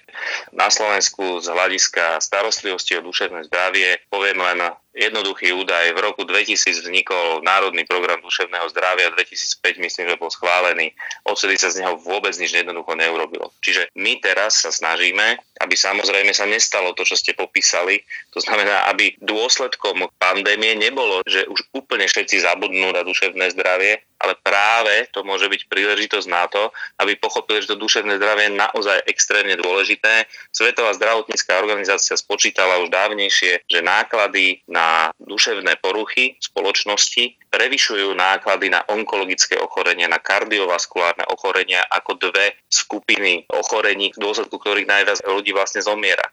Na 0.53 0.69
Slovensku 0.69 1.41
z 1.41 1.49
hľadiska 1.49 2.21
starostlivosti 2.21 3.01
o 3.01 3.01
duševné 3.01 3.49
zdravie 3.49 4.05
poviem 4.13 4.45
len 4.45 4.69
jednoduchý 4.97 5.53
údaj. 5.53 5.93
V 5.93 6.01
roku 6.01 6.25
2000 6.25 6.89
vznikol 6.89 7.45
Národný 7.45 7.85
program 7.85 8.25
duševného 8.25 8.65
zdravia, 8.73 9.13
2005 9.13 9.77
myslím, 9.85 10.07
že 10.09 10.17
bol 10.17 10.33
schválený. 10.33 10.97
Odsedy 11.29 11.61
sa 11.61 11.69
z 11.69 11.85
neho 11.85 12.01
vôbec 12.01 12.33
nič 12.41 12.57
jednoducho 12.57 12.97
neurobilo. 12.97 13.53
Čiže 13.61 13.93
my 14.01 14.17
teraz 14.25 14.65
sa 14.65 14.73
snažíme, 14.73 15.37
aby 15.61 15.75
samozrejme 15.77 16.33
sa 16.33 16.49
nestalo 16.49 16.97
to, 16.97 17.05
čo 17.05 17.15
ste 17.15 17.37
popísali. 17.37 18.01
To 18.33 18.41
znamená, 18.41 18.89
aby 18.89 19.13
dôsledkom 19.21 20.09
pandémie 20.17 20.73
nebolo, 20.81 21.21
že 21.29 21.45
už 21.45 21.77
úplne 21.77 22.09
všetci 22.09 22.41
zabudnú 22.41 22.97
na 22.97 23.05
duševné 23.05 23.53
zdravie, 23.53 24.01
ale 24.21 24.35
práve 24.41 25.09
to 25.13 25.23
môže 25.23 25.47
byť 25.47 25.69
príležitosť 25.69 26.29
na 26.29 26.49
to, 26.49 26.73
aby 27.01 27.17
pochopili, 27.21 27.61
že 27.61 27.77
to 27.77 27.81
duševné 27.81 28.17
zdravie 28.17 28.49
je 28.49 28.61
naozaj 28.61 28.99
extrémne 29.09 29.55
dôležité. 29.61 30.25
Svetová 30.51 30.97
zdravotnícká 30.97 31.57
organizácia 31.61 32.17
spočítala 32.17 32.81
už 32.81 32.89
dávnejšie, 32.89 33.69
že 33.69 33.81
náklady 33.85 34.65
na 34.71 35.13
duševné 35.21 35.79
poruchy 35.85 36.41
spoločnosti 36.41 37.37
prevyšujú 37.53 38.13
náklady 38.13 38.69
na 38.69 38.85
onkologické 38.89 39.57
ochorenia, 39.57 40.13
na 40.13 40.21
kardiovaskulárne 40.21 41.25
ochorenia 41.33 41.81
ako 41.89 42.21
dve 42.21 42.57
skupiny 42.69 43.49
ochorení, 43.49 44.13
v 44.13 44.21
dôsledku 44.21 44.61
ktorých 44.61 44.89
najviac 44.89 45.25
ľudí 45.25 45.57
vlastne 45.57 45.81
zomiera. 45.81 46.25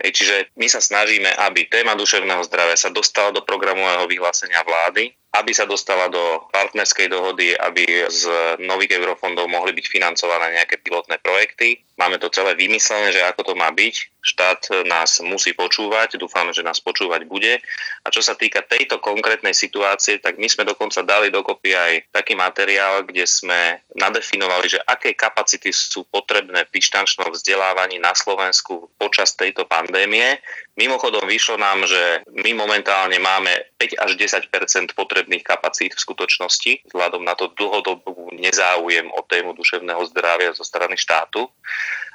Čiže 0.00 0.56
my 0.56 0.66
sa 0.72 0.80
snažíme, 0.80 1.28
aby 1.48 1.68
téma 1.68 1.92
duševného 1.96 2.40
zdravia 2.48 2.76
sa 2.80 2.88
dostala 2.88 3.32
do 3.32 3.44
programového 3.44 4.08
vyhlásenia 4.08 4.64
vlády, 4.64 5.12
aby 5.30 5.54
sa 5.54 5.62
dostala 5.62 6.10
do 6.10 6.42
partnerskej 6.50 7.06
dohody, 7.06 7.54
aby 7.54 7.86
z 8.10 8.26
nových 8.66 8.98
eurofondov 8.98 9.46
mohli 9.46 9.70
byť 9.70 9.86
financované 9.86 10.58
nejaké 10.58 10.82
pilotné 10.82 11.22
projekty. 11.22 11.78
Máme 11.94 12.18
to 12.18 12.32
celé 12.34 12.58
vymyslené, 12.58 13.14
že 13.14 13.22
ako 13.22 13.52
to 13.52 13.54
má 13.54 13.70
byť. 13.70 13.94
Štát 14.20 14.84
nás 14.84 15.22
musí 15.22 15.54
počúvať, 15.54 16.18
dúfame, 16.18 16.50
že 16.50 16.66
nás 16.66 16.82
počúvať 16.82 17.24
bude. 17.30 17.62
A 18.02 18.08
čo 18.10 18.20
sa 18.24 18.34
týka 18.34 18.64
tejto 18.64 18.98
konkrétnej 18.98 19.54
situácie, 19.54 20.18
tak 20.18 20.40
my 20.40 20.48
sme 20.50 20.66
dokonca 20.66 21.04
dali 21.06 21.30
dokopy 21.30 21.70
aj 21.78 21.92
taký 22.10 22.34
materiál, 22.34 23.06
kde 23.06 23.24
sme 23.28 23.86
nadefinovali, 23.94 24.66
že 24.66 24.82
aké 24.82 25.14
kapacity 25.14 25.70
sú 25.70 26.08
potrebné 26.10 26.66
v 26.66 26.74
dištančnom 26.74 27.30
vzdelávaní 27.30 28.02
na 28.02 28.16
Slovensku 28.16 28.90
počas 28.98 29.36
tejto 29.38 29.68
pandémie. 29.68 30.42
Mimochodom 30.80 31.28
vyšlo 31.28 31.60
nám, 31.60 31.84
že 31.84 32.24
my 32.32 32.56
momentálne 32.56 33.20
máme 33.20 33.52
5 33.76 34.00
až 34.00 34.16
10% 34.16 34.96
potrebných 34.96 35.44
kapacít 35.44 35.92
v 35.92 36.00
skutočnosti, 36.08 36.88
vzhľadom 36.88 37.20
na 37.20 37.36
to 37.36 37.52
dlhodobú 37.52 38.32
nezáujem 38.32 39.12
o 39.12 39.20
tému 39.28 39.52
duševného 39.52 40.00
zdravia 40.08 40.56
zo 40.56 40.64
strany 40.64 40.96
štátu. 40.96 41.52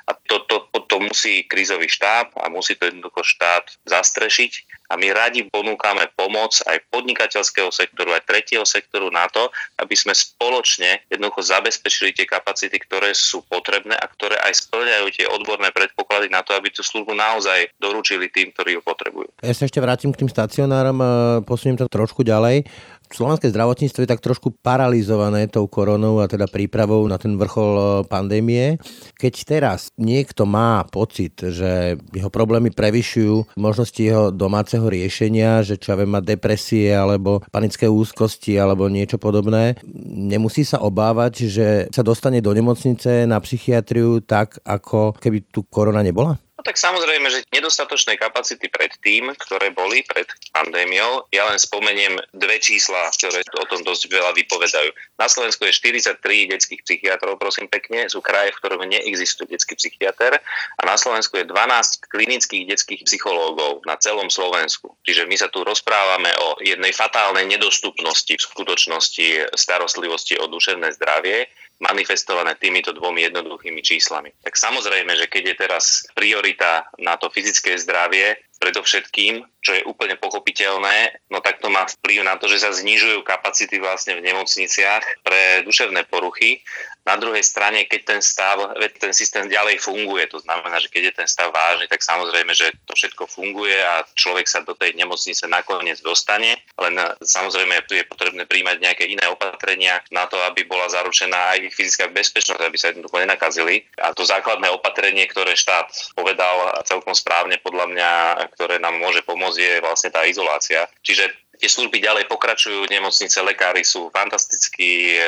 A 0.06 0.14
to, 0.14 0.46
to, 0.46 0.70
to 0.86 0.98
musí 1.02 1.44
krízový 1.50 1.90
štáb 1.90 2.38
a 2.38 2.46
musí 2.48 2.78
to 2.78 2.86
jednoducho 2.86 3.26
štát 3.26 3.74
zastrešiť. 3.90 4.86
A 4.86 5.02
my 5.02 5.10
radi 5.10 5.42
ponúkame 5.50 6.06
pomoc 6.14 6.62
aj 6.70 6.78
podnikateľského 6.94 7.74
sektoru, 7.74 8.14
aj 8.14 8.30
tretieho 8.30 8.62
sektoru 8.62 9.10
na 9.10 9.26
to, 9.26 9.50
aby 9.82 9.98
sme 9.98 10.14
spoločne 10.14 11.10
jednoducho 11.10 11.42
zabezpečili 11.42 12.14
tie 12.14 12.30
kapacity, 12.30 12.78
ktoré 12.78 13.18
sú 13.18 13.42
potrebné 13.50 13.98
a 13.98 14.06
ktoré 14.06 14.38
aj 14.46 14.70
splňajú 14.70 15.06
tie 15.10 15.26
odborné 15.26 15.74
predpoklady 15.74 16.30
na 16.30 16.46
to, 16.46 16.54
aby 16.54 16.70
tú 16.70 16.86
službu 16.86 17.18
naozaj 17.18 17.74
doručili 17.82 18.30
tým, 18.30 18.54
ktorí 18.54 18.78
ju 18.78 18.82
potrebujú. 18.86 19.34
Ja 19.42 19.58
sa 19.58 19.66
ešte 19.66 19.82
vrátim 19.82 20.14
k 20.14 20.22
tým 20.22 20.30
stacionárom, 20.30 21.02
posuniem 21.50 21.82
to 21.82 21.90
trošku 21.90 22.22
ďalej 22.22 22.70
slovenské 23.16 23.48
zdravotníctvo 23.48 24.04
je 24.04 24.12
tak 24.12 24.20
trošku 24.20 24.52
paralizované 24.60 25.48
tou 25.48 25.64
koronou 25.72 26.20
a 26.20 26.28
teda 26.28 26.52
prípravou 26.52 27.08
na 27.08 27.16
ten 27.16 27.40
vrchol 27.40 27.74
e, 27.74 27.84
pandémie. 28.12 28.76
Keď 29.16 29.34
teraz 29.48 29.80
niekto 29.96 30.44
má 30.44 30.84
pocit, 30.92 31.40
že 31.40 31.96
jeho 32.12 32.28
problémy 32.28 32.76
prevyšujú 32.76 33.56
možnosti 33.56 33.98
jeho 33.98 34.36
domáceho 34.36 34.84
riešenia, 34.86 35.64
že 35.64 35.80
čo 35.80 35.96
ja 35.96 36.00
viem, 36.04 36.12
má 36.12 36.20
depresie 36.20 36.92
alebo 36.92 37.40
panické 37.50 37.88
úzkosti 37.88 38.60
alebo 38.60 38.92
niečo 38.92 39.16
podobné, 39.16 39.80
nemusí 40.12 40.68
sa 40.68 40.84
obávať, 40.84 41.48
že 41.48 41.68
sa 41.96 42.04
dostane 42.04 42.44
do 42.44 42.52
nemocnice 42.52 43.24
na 43.24 43.40
psychiatriu 43.40 44.20
tak, 44.20 44.60
ako 44.68 45.16
keby 45.18 45.48
tu 45.48 45.64
korona 45.64 46.04
nebola? 46.04 46.45
Tak 46.66 46.82
samozrejme, 46.82 47.30
že 47.30 47.46
nedostatočné 47.54 48.18
kapacity 48.18 48.66
pred 48.74 48.90
tým, 49.06 49.30
ktoré 49.38 49.70
boli 49.70 50.02
pred 50.02 50.26
pandémiou. 50.50 51.30
Ja 51.30 51.46
len 51.46 51.62
spomeniem 51.62 52.18
dve 52.34 52.58
čísla, 52.58 53.14
ktoré 53.14 53.46
o 53.62 53.70
tom 53.70 53.86
dosť 53.86 54.10
veľa 54.10 54.34
vypovedajú. 54.34 54.90
Na 55.22 55.30
Slovensku 55.30 55.62
je 55.70 55.78
43 55.78 56.18
detských 56.50 56.82
psychiatrov, 56.82 57.38
prosím 57.38 57.70
pekne, 57.70 58.10
sú 58.10 58.18
kraje, 58.26 58.50
v 58.50 58.60
ktorom 58.66 58.82
neexistuje 58.82 59.46
detský 59.46 59.78
psychiatr 59.78 60.42
a 60.42 60.82
na 60.82 60.98
Slovensku 60.98 61.38
je 61.38 61.46
12 61.46 62.10
klinických 62.10 62.66
detských 62.66 63.06
psychológov 63.06 63.86
na 63.86 63.94
celom 64.02 64.34
Slovensku. 64.34 64.98
Čiže 65.06 65.30
my 65.30 65.38
sa 65.38 65.54
tu 65.54 65.62
rozprávame 65.62 66.34
o 66.42 66.58
jednej 66.66 66.98
fatálnej 66.98 67.46
nedostupnosti 67.46 68.42
v 68.42 68.42
skutočnosti 68.42 69.54
starostlivosti 69.54 70.42
o 70.42 70.50
duševné 70.50 70.98
zdravie 70.98 71.46
manifestované 71.84 72.56
týmito 72.56 72.96
dvomi 72.96 73.28
jednoduchými 73.28 73.84
číslami. 73.84 74.32
Tak 74.44 74.56
samozrejme, 74.56 75.12
že 75.20 75.28
keď 75.28 75.44
je 75.52 75.56
teraz 75.60 76.08
priorita 76.16 76.88
na 77.04 77.20
to 77.20 77.28
fyzické 77.28 77.76
zdravie, 77.76 78.40
predovšetkým, 78.62 79.44
čo 79.62 79.72
je 79.76 79.88
úplne 79.88 80.16
pochopiteľné, 80.16 81.26
no 81.34 81.42
tak 81.42 81.60
to 81.60 81.68
má 81.68 81.84
vplyv 81.86 82.24
na 82.24 82.38
to, 82.38 82.46
že 82.46 82.64
sa 82.64 82.72
znižujú 82.72 83.26
kapacity 83.26 83.82
vlastne 83.82 84.16
v 84.18 84.26
nemocniciach 84.32 85.26
pre 85.26 85.66
duševné 85.66 86.08
poruchy 86.08 86.62
na 87.06 87.22
druhej 87.22 87.46
strane, 87.46 87.86
keď 87.86 88.02
ten 88.18 88.22
stav, 88.26 88.58
ten 88.98 89.14
systém 89.14 89.46
ďalej 89.46 89.78
funguje, 89.78 90.26
to 90.26 90.42
znamená, 90.42 90.82
že 90.82 90.90
keď 90.90 91.02
je 91.06 91.14
ten 91.22 91.30
stav 91.30 91.54
vážny, 91.54 91.86
tak 91.86 92.02
samozrejme, 92.02 92.50
že 92.58 92.74
to 92.90 92.98
všetko 92.98 93.30
funguje 93.30 93.78
a 93.78 94.02
človek 94.18 94.50
sa 94.50 94.66
do 94.66 94.74
tej 94.74 94.98
nemocnice 94.98 95.46
nakoniec 95.46 96.02
dostane, 96.02 96.58
len 96.82 96.96
samozrejme 97.22 97.86
tu 97.86 97.94
je 97.94 98.10
potrebné 98.10 98.50
príjmať 98.50 98.82
nejaké 98.82 99.06
iné 99.06 99.22
opatrenia 99.30 100.02
na 100.10 100.26
to, 100.26 100.42
aby 100.50 100.66
bola 100.66 100.90
zaručená 100.90 101.54
aj 101.54 101.70
ich 101.70 101.78
fyzická 101.78 102.10
bezpečnosť, 102.10 102.66
aby 102.66 102.78
sa 102.82 102.90
jednoducho 102.90 103.22
nenakazili. 103.22 103.86
A 104.02 104.10
to 104.18 104.26
základné 104.26 104.74
opatrenie, 104.74 105.30
ktoré 105.30 105.54
štát 105.54 106.18
povedal 106.18 106.74
celkom 106.90 107.14
správne 107.14 107.62
podľa 107.62 107.86
mňa, 107.86 108.10
ktoré 108.52 108.78
nám 108.78 108.98
môže 109.00 109.26
pomôcť, 109.26 109.58
je 109.58 109.74
vlastne 109.84 110.10
tá 110.14 110.26
izolácia. 110.28 110.86
Čiže 111.02 111.46
Tie 111.56 111.72
služby 111.72 112.04
ďalej 112.04 112.28
pokračujú, 112.28 112.84
nemocnice, 112.92 113.40
lekári 113.40 113.88
sú 113.88 114.12
fantastickí, 114.12 115.16
e, 115.16 115.20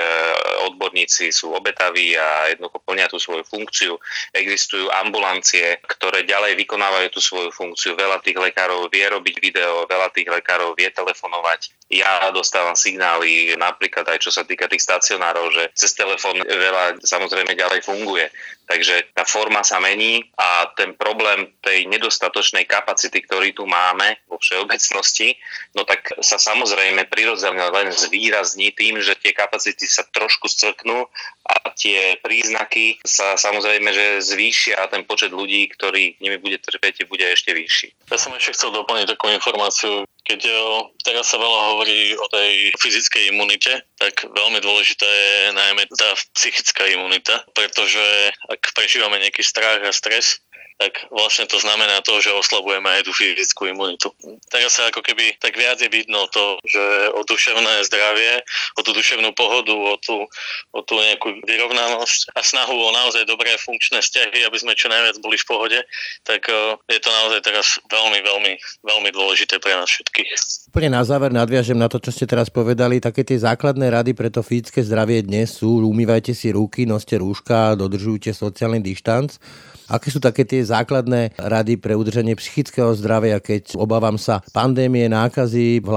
odborníci 0.68 1.32
sú 1.32 1.56
obetaví 1.56 2.20
a 2.20 2.52
jednoducho 2.52 2.84
plnia 2.84 3.08
tú 3.08 3.16
svoju 3.16 3.48
funkciu. 3.48 3.96
Existujú 4.36 4.92
ambulancie, 4.92 5.80
ktoré 5.88 6.28
ďalej 6.28 6.60
vykonávajú 6.60 7.08
tú 7.16 7.24
svoju 7.24 7.50
funkciu. 7.56 7.96
Veľa 7.96 8.20
tých 8.20 8.36
lekárov 8.36 8.92
vie 8.92 9.08
robiť 9.08 9.36
video, 9.40 9.88
veľa 9.88 10.12
tých 10.12 10.28
lekárov 10.28 10.76
vie 10.76 10.92
telefonovať. 10.92 11.72
Ja 11.88 12.28
dostávam 12.36 12.76
signály 12.76 13.56
napríklad 13.56 14.04
aj 14.12 14.20
čo 14.20 14.32
sa 14.32 14.44
týka 14.44 14.68
tých 14.68 14.84
stacionárov, 14.84 15.56
že 15.56 15.64
cez 15.72 15.96
telefón 15.96 16.44
veľa 16.44 17.00
samozrejme 17.00 17.56
ďalej 17.56 17.80
funguje. 17.88 18.28
Takže 18.68 19.16
tá 19.16 19.24
forma 19.24 19.64
sa 19.64 19.80
mení 19.80 20.28
a 20.36 20.68
ten 20.76 20.92
problém 20.92 21.56
tej 21.64 21.88
nedostatočnej 21.88 22.68
kapacity, 22.68 23.24
ktorý 23.24 23.56
tu 23.56 23.64
máme 23.64 24.20
vo 24.28 24.36
všeobecnosti, 24.36 25.40
no 25.72 25.88
tak 25.88 26.12
sa 26.20 26.36
samozrejme 26.36 27.08
prirodzene 27.08 27.64
len 27.72 27.96
zvýrazní 27.96 28.76
tým, 28.76 29.00
že 29.00 29.16
tie 29.16 29.32
kapacity 29.32 29.88
sa 29.88 30.04
trošku 30.12 30.52
scvrknú 30.52 31.08
a 31.48 31.72
tie 31.72 32.20
príznaky 32.20 33.00
sa 33.08 33.40
samozrejme, 33.40 33.88
že 33.96 34.36
zvýšia 34.36 34.84
a 34.84 34.92
ten 34.92 35.08
počet 35.08 35.32
ľudí, 35.32 35.72
ktorý 35.72 36.20
nimi 36.20 36.36
bude 36.36 36.60
trpieť, 36.60 37.08
bude 37.08 37.24
ešte 37.24 37.56
vyšší. 37.56 38.12
Ja 38.12 38.20
som 38.20 38.36
ešte 38.36 38.52
chcel 38.52 38.76
doplniť 38.76 39.16
takú 39.16 39.32
informáciu. 39.32 40.04
Keď 40.28 40.42
o, 40.52 40.92
teraz 41.08 41.32
sa 41.32 41.40
veľa 41.40 41.60
hovorí 41.72 42.12
o 42.20 42.28
tej 42.28 42.76
fyzickej 42.84 43.32
imunite, 43.32 43.80
tak 43.96 44.28
veľmi 44.28 44.60
dôležitá 44.60 45.08
je 45.08 45.56
najmä 45.56 45.88
tá 45.96 46.12
psychická 46.36 46.84
imunita, 46.92 47.48
pretože 47.56 48.36
ak 48.52 48.76
prežívame 48.76 49.24
nejaký 49.24 49.40
strach 49.40 49.80
a 49.80 49.96
stres, 49.96 50.44
tak 50.78 51.10
vlastne 51.10 51.50
to 51.50 51.58
znamená 51.58 52.06
to, 52.06 52.22
že 52.22 52.30
oslabujeme 52.30 52.86
aj 52.86 53.10
tú 53.10 53.12
fyzickú 53.14 53.66
imunitu. 53.66 54.14
Teraz 54.54 54.78
sa 54.78 54.94
ako 54.94 55.02
keby 55.02 55.34
tak 55.42 55.58
viac 55.58 55.82
je 55.82 55.90
vidno 55.90 56.30
to, 56.30 56.62
že 56.70 56.84
o 57.18 57.26
duševné 57.26 57.82
zdravie, 57.90 58.46
o 58.78 58.86
tú 58.86 58.94
duševnú 58.94 59.34
pohodu, 59.34 59.74
o 59.74 59.98
tú, 59.98 60.30
o 60.78 60.80
tú 60.86 60.94
nejakú 61.02 61.42
vyrovnanosť 61.50 62.30
a 62.38 62.46
snahu 62.46 62.78
o 62.78 62.94
naozaj 62.94 63.26
dobré 63.26 63.58
funkčné 63.58 64.06
vzťahy, 64.06 64.46
aby 64.46 64.58
sme 64.62 64.78
čo 64.78 64.94
najviac 64.94 65.18
boli 65.18 65.42
v 65.42 65.50
pohode, 65.50 65.80
tak 66.22 66.46
e, 66.46 66.78
je 66.94 67.00
to 67.02 67.10
naozaj 67.10 67.42
teraz 67.42 67.82
veľmi, 67.90 68.22
veľmi, 68.22 68.54
veľmi 68.86 69.10
dôležité 69.10 69.58
pre 69.58 69.74
nás 69.74 69.90
všetkých. 69.90 70.30
Úplne 70.70 70.94
na 70.94 71.02
záver 71.02 71.34
nadviažem 71.34 71.78
na 71.78 71.90
to, 71.90 71.98
čo 71.98 72.14
ste 72.14 72.30
teraz 72.30 72.54
povedali. 72.54 73.02
Také 73.02 73.26
tie 73.26 73.42
základné 73.42 73.90
rady 73.90 74.14
pre 74.14 74.30
to 74.30 74.46
fyzické 74.46 74.86
zdravie 74.86 75.26
dnes 75.26 75.58
sú 75.58 75.82
umývajte 75.82 76.38
si 76.38 76.54
ruky, 76.54 76.86
noste 76.86 77.18
rúška, 77.18 77.74
dodržujte 77.74 78.30
sociálny 78.30 78.78
dištanc. 78.86 79.42
Aké 79.88 80.12
sú 80.12 80.20
také 80.20 80.44
tie 80.44 80.60
základné 80.60 81.40
rady 81.40 81.80
pre 81.80 81.96
udržanie 81.96 82.36
psychického 82.36 82.92
zdravia, 82.92 83.40
keď 83.40 83.80
obávam 83.80 84.20
sa 84.20 84.44
pandémie, 84.52 85.08
nákazy, 85.08 85.80
v 85.80 85.90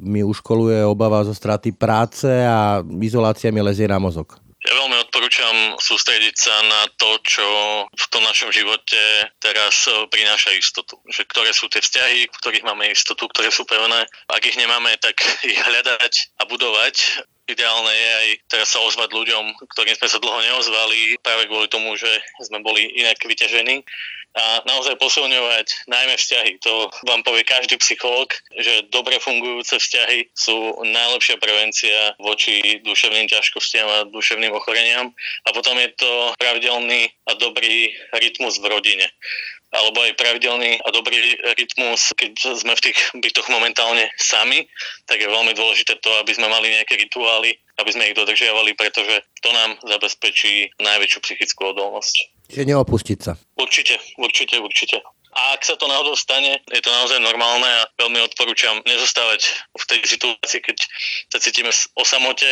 mi 0.00 0.24
uškoluje 0.24 0.80
obava 0.88 1.20
zo 1.28 1.36
straty 1.36 1.76
práce 1.76 2.28
a 2.28 2.80
izolácia 3.04 3.52
mi 3.52 3.60
lezie 3.60 3.84
na 3.84 4.00
mozog? 4.00 4.40
Ja 4.64 4.72
veľmi 4.80 4.96
odporúčam 4.96 5.76
sústrediť 5.76 6.40
sa 6.40 6.56
na 6.64 6.88
to, 6.96 7.20
čo 7.20 7.44
v 7.84 8.06
tom 8.08 8.24
našom 8.24 8.48
živote 8.48 9.28
teraz 9.36 9.84
prináša 10.08 10.56
istotu. 10.56 10.96
Že 11.04 11.28
ktoré 11.28 11.52
sú 11.52 11.68
tie 11.68 11.84
vzťahy, 11.84 12.32
v 12.32 12.38
ktorých 12.40 12.64
máme 12.64 12.88
istotu, 12.88 13.28
ktoré 13.28 13.52
sú 13.52 13.68
pevné. 13.68 14.08
Ak 14.32 14.40
ich 14.40 14.56
nemáme, 14.56 14.96
tak 15.04 15.20
ich 15.44 15.60
hľadať 15.60 16.40
a 16.40 16.48
budovať 16.48 17.28
ideálne 17.48 17.92
je 17.92 18.10
aj 18.14 18.28
teraz 18.48 18.68
sa 18.72 18.80
ozvať 18.80 19.10
ľuďom, 19.12 19.44
ktorým 19.76 19.96
sme 19.96 20.08
sa 20.08 20.18
dlho 20.20 20.40
neozvali, 20.40 21.20
práve 21.20 21.48
kvôli 21.48 21.68
tomu, 21.68 21.96
že 21.96 22.08
sme 22.40 22.64
boli 22.64 22.88
inak 22.96 23.20
vyťažení 23.20 23.84
a 24.34 24.66
naozaj 24.66 24.98
posilňovať 24.98 25.86
najmä 25.86 26.18
vzťahy. 26.18 26.58
To 26.66 26.90
vám 27.06 27.22
povie 27.22 27.46
každý 27.46 27.78
psychológ, 27.78 28.34
že 28.58 28.82
dobre 28.90 29.22
fungujúce 29.22 29.78
vzťahy 29.78 30.34
sú 30.34 30.74
najlepšia 30.82 31.38
prevencia 31.38 32.18
voči 32.18 32.82
duševným 32.82 33.30
ťažkostiam 33.30 33.86
a 33.86 34.10
duševným 34.10 34.50
ochoreniam. 34.50 35.14
A 35.46 35.48
potom 35.54 35.78
je 35.78 35.86
to 35.94 36.34
pravidelný 36.42 37.14
a 37.30 37.38
dobrý 37.38 37.94
rytmus 38.18 38.58
v 38.58 38.74
rodine 38.74 39.06
alebo 39.74 40.06
aj 40.06 40.14
pravidelný 40.14 40.78
a 40.80 40.88
dobrý 40.94 41.18
rytmus, 41.58 42.14
keď 42.14 42.54
sme 42.54 42.78
v 42.78 42.84
tých 42.90 42.98
bytoch 43.18 43.50
momentálne 43.50 44.06
sami, 44.14 44.70
tak 45.10 45.18
je 45.18 45.26
veľmi 45.26 45.50
dôležité 45.52 45.98
to, 45.98 46.10
aby 46.22 46.30
sme 46.30 46.46
mali 46.46 46.70
nejaké 46.70 46.94
rituály, 46.94 47.58
aby 47.82 47.90
sme 47.90 48.06
ich 48.08 48.18
dodržiavali, 48.18 48.78
pretože 48.78 49.26
to 49.42 49.50
nám 49.50 49.74
zabezpečí 49.82 50.70
najväčšiu 50.78 51.18
psychickú 51.26 51.74
odolnosť. 51.74 52.14
Čiže 52.48 52.70
neopustiť 52.70 53.18
sa. 53.18 53.34
Určite, 53.58 53.98
určite, 54.20 54.62
určite. 54.62 55.02
A 55.34 55.58
ak 55.58 55.66
sa 55.66 55.74
to 55.74 55.90
náhodou 55.90 56.14
stane, 56.14 56.62
je 56.70 56.78
to 56.78 56.94
naozaj 56.94 57.18
normálne 57.18 57.66
a 57.66 57.90
veľmi 57.98 58.22
odporúčam 58.22 58.78
nezostávať 58.86 59.50
v 59.74 59.84
tej 59.90 60.00
situácii, 60.06 60.62
keď 60.62 60.78
sa 61.26 61.42
cítime 61.42 61.74
o 61.74 62.04
samote, 62.06 62.46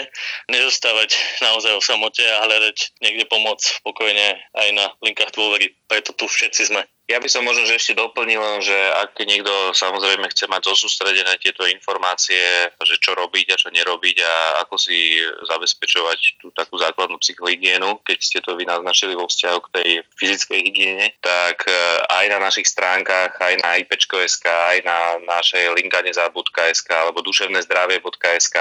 nezostávať 0.50 1.14
naozaj 1.46 1.78
o 1.78 1.82
samote 1.84 2.26
a 2.26 2.42
hľadať 2.42 2.98
niekde 2.98 3.30
pomoc 3.30 3.62
spokojne 3.62 4.34
aj 4.58 4.68
na 4.74 4.90
linkách 4.98 5.30
dôvery. 5.30 5.78
Preto 5.86 6.10
tu 6.10 6.26
všetci 6.26 6.74
sme. 6.74 6.82
Ja 7.10 7.18
by 7.18 7.26
som 7.26 7.42
možno 7.42 7.66
že 7.66 7.76
ešte 7.76 7.98
doplnil, 7.98 8.40
že 8.62 8.78
ak 9.02 9.18
niekto 9.26 9.50
samozrejme 9.74 10.30
chce 10.30 10.46
mať 10.46 10.70
zosústredené 10.70 11.34
tieto 11.42 11.66
informácie, 11.66 12.70
že 12.78 12.96
čo 13.02 13.18
robiť 13.18 13.52
a 13.52 13.56
čo 13.58 13.74
nerobiť 13.74 14.16
a 14.22 14.34
ako 14.62 14.78
si 14.78 15.18
zabezpečovať 15.20 16.38
tú 16.38 16.54
takú 16.54 16.78
základnú 16.78 17.18
psychohygienu, 17.18 17.98
keď 18.06 18.18
ste 18.22 18.38
to 18.38 18.54
vy 18.54 18.64
naznačili 18.64 19.18
vo 19.18 19.26
vzťahu 19.26 19.58
k 19.66 19.72
tej 19.74 19.88
fyzickej 20.14 20.60
hygiene, 20.62 21.06
tak 21.18 21.66
e, 21.66 21.74
aj 22.06 22.24
na 22.30 22.38
našich 22.38 22.70
stránkach, 22.70 23.34
aj 23.34 23.54
na 23.58 23.82
ipečko.sk, 23.82 24.46
aj 24.46 24.78
na 24.86 24.98
našej 25.26 25.74
linkaneza.sk 25.82 26.88
alebo 26.94 27.18
duševnézdravie.sk, 27.26 28.56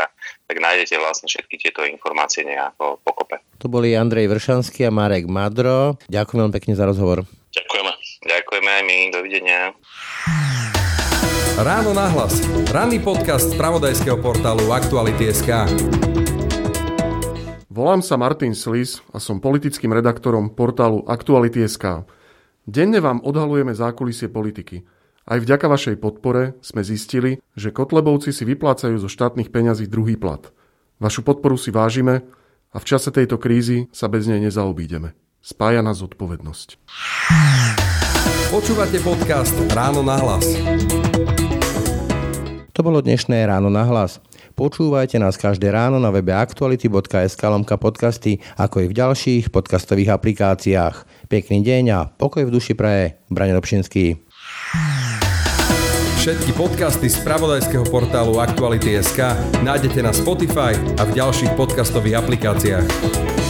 tak 0.50 0.58
nájdete 0.58 0.98
vlastne 0.98 1.30
všetky 1.30 1.62
tieto 1.62 1.86
informácie 1.86 2.42
nejako 2.42 2.98
pokope. 3.06 3.38
To 3.62 3.70
boli 3.70 3.94
Andrej 3.94 4.34
Vršanský 4.34 4.90
a 4.90 4.92
Marek 4.92 5.30
Madro. 5.30 6.02
Ďakujem 6.10 6.40
veľmi 6.42 6.56
pekne 6.58 6.74
za 6.74 6.90
rozhovor. 6.90 7.41
Ďakujeme. 7.52 7.92
Ďakujeme 8.24 8.70
aj 8.72 8.84
my. 8.88 8.98
Dovidenia. 9.12 9.60
Ráno 11.60 11.92
nahlas. 11.92 12.40
Ranný 12.72 13.04
podcast 13.04 13.52
z 13.52 13.60
pravodajského 13.60 14.16
portálu 14.24 14.72
Aktuality.sk. 14.72 15.68
Volám 17.68 18.00
sa 18.00 18.16
Martin 18.16 18.56
Slis 18.56 19.04
a 19.12 19.20
som 19.20 19.44
politickým 19.44 19.92
redaktorom 19.92 20.56
portálu 20.56 21.04
Aktuality.sk. 21.04 22.08
Denne 22.64 23.00
vám 23.04 23.20
odhalujeme 23.20 23.76
zákulisie 23.76 24.32
politiky. 24.32 24.88
Aj 25.28 25.38
vďaka 25.38 25.68
vašej 25.68 25.96
podpore 26.00 26.56
sme 26.64 26.88
zistili, 26.88 27.44
že 27.54 27.76
Kotlebovci 27.76 28.32
si 28.32 28.48
vyplácajú 28.48 28.96
zo 28.96 29.12
štátnych 29.12 29.52
peňazí 29.52 29.92
druhý 29.92 30.16
plat. 30.16 30.50
Vašu 31.04 31.22
podporu 31.22 31.60
si 31.60 31.70
vážime 31.70 32.24
a 32.72 32.78
v 32.80 32.88
čase 32.88 33.12
tejto 33.12 33.36
krízy 33.36 33.92
sa 33.92 34.08
bez 34.08 34.26
nej 34.26 34.40
nezaobídeme. 34.40 35.14
Spája 35.42 35.82
nás 35.82 35.98
zodpovednosť. 36.06 36.78
Počúvate 38.54 39.02
podcast 39.02 39.58
Ráno 39.74 40.06
na 40.06 40.22
hlas. 40.22 40.46
To 42.78 42.86
bolo 42.86 43.02
dnešné 43.02 43.50
Ráno 43.50 43.74
na 43.74 43.82
hlas. 43.82 44.22
Počúvajte 44.54 45.18
nás 45.18 45.42
každé 45.42 45.74
ráno 45.74 45.98
na 45.98 46.14
webe 46.14 46.30
aktuality.sk 46.30 47.42
lomka 47.42 47.74
podcasty, 47.82 48.38
ako 48.54 48.86
i 48.86 48.88
v 48.94 48.98
ďalších 49.02 49.50
podcastových 49.50 50.14
aplikáciách. 50.14 51.26
Pekný 51.26 51.66
deň 51.66 51.84
a 51.90 52.00
pokoj 52.06 52.46
v 52.46 52.54
duši 52.54 52.78
praje. 52.78 53.18
Brane 53.26 53.58
Dobšinský. 53.58 54.22
Všetky 56.22 56.54
podcasty 56.54 57.10
z 57.10 57.18
pravodajského 57.26 57.90
portálu 57.90 58.38
Aktuality.sk 58.38 59.34
nájdete 59.66 60.06
na 60.06 60.14
Spotify 60.14 60.78
a 61.02 61.10
v 61.10 61.18
ďalších 61.18 61.58
podcastových 61.58 62.22
aplikáciách. 62.22 63.41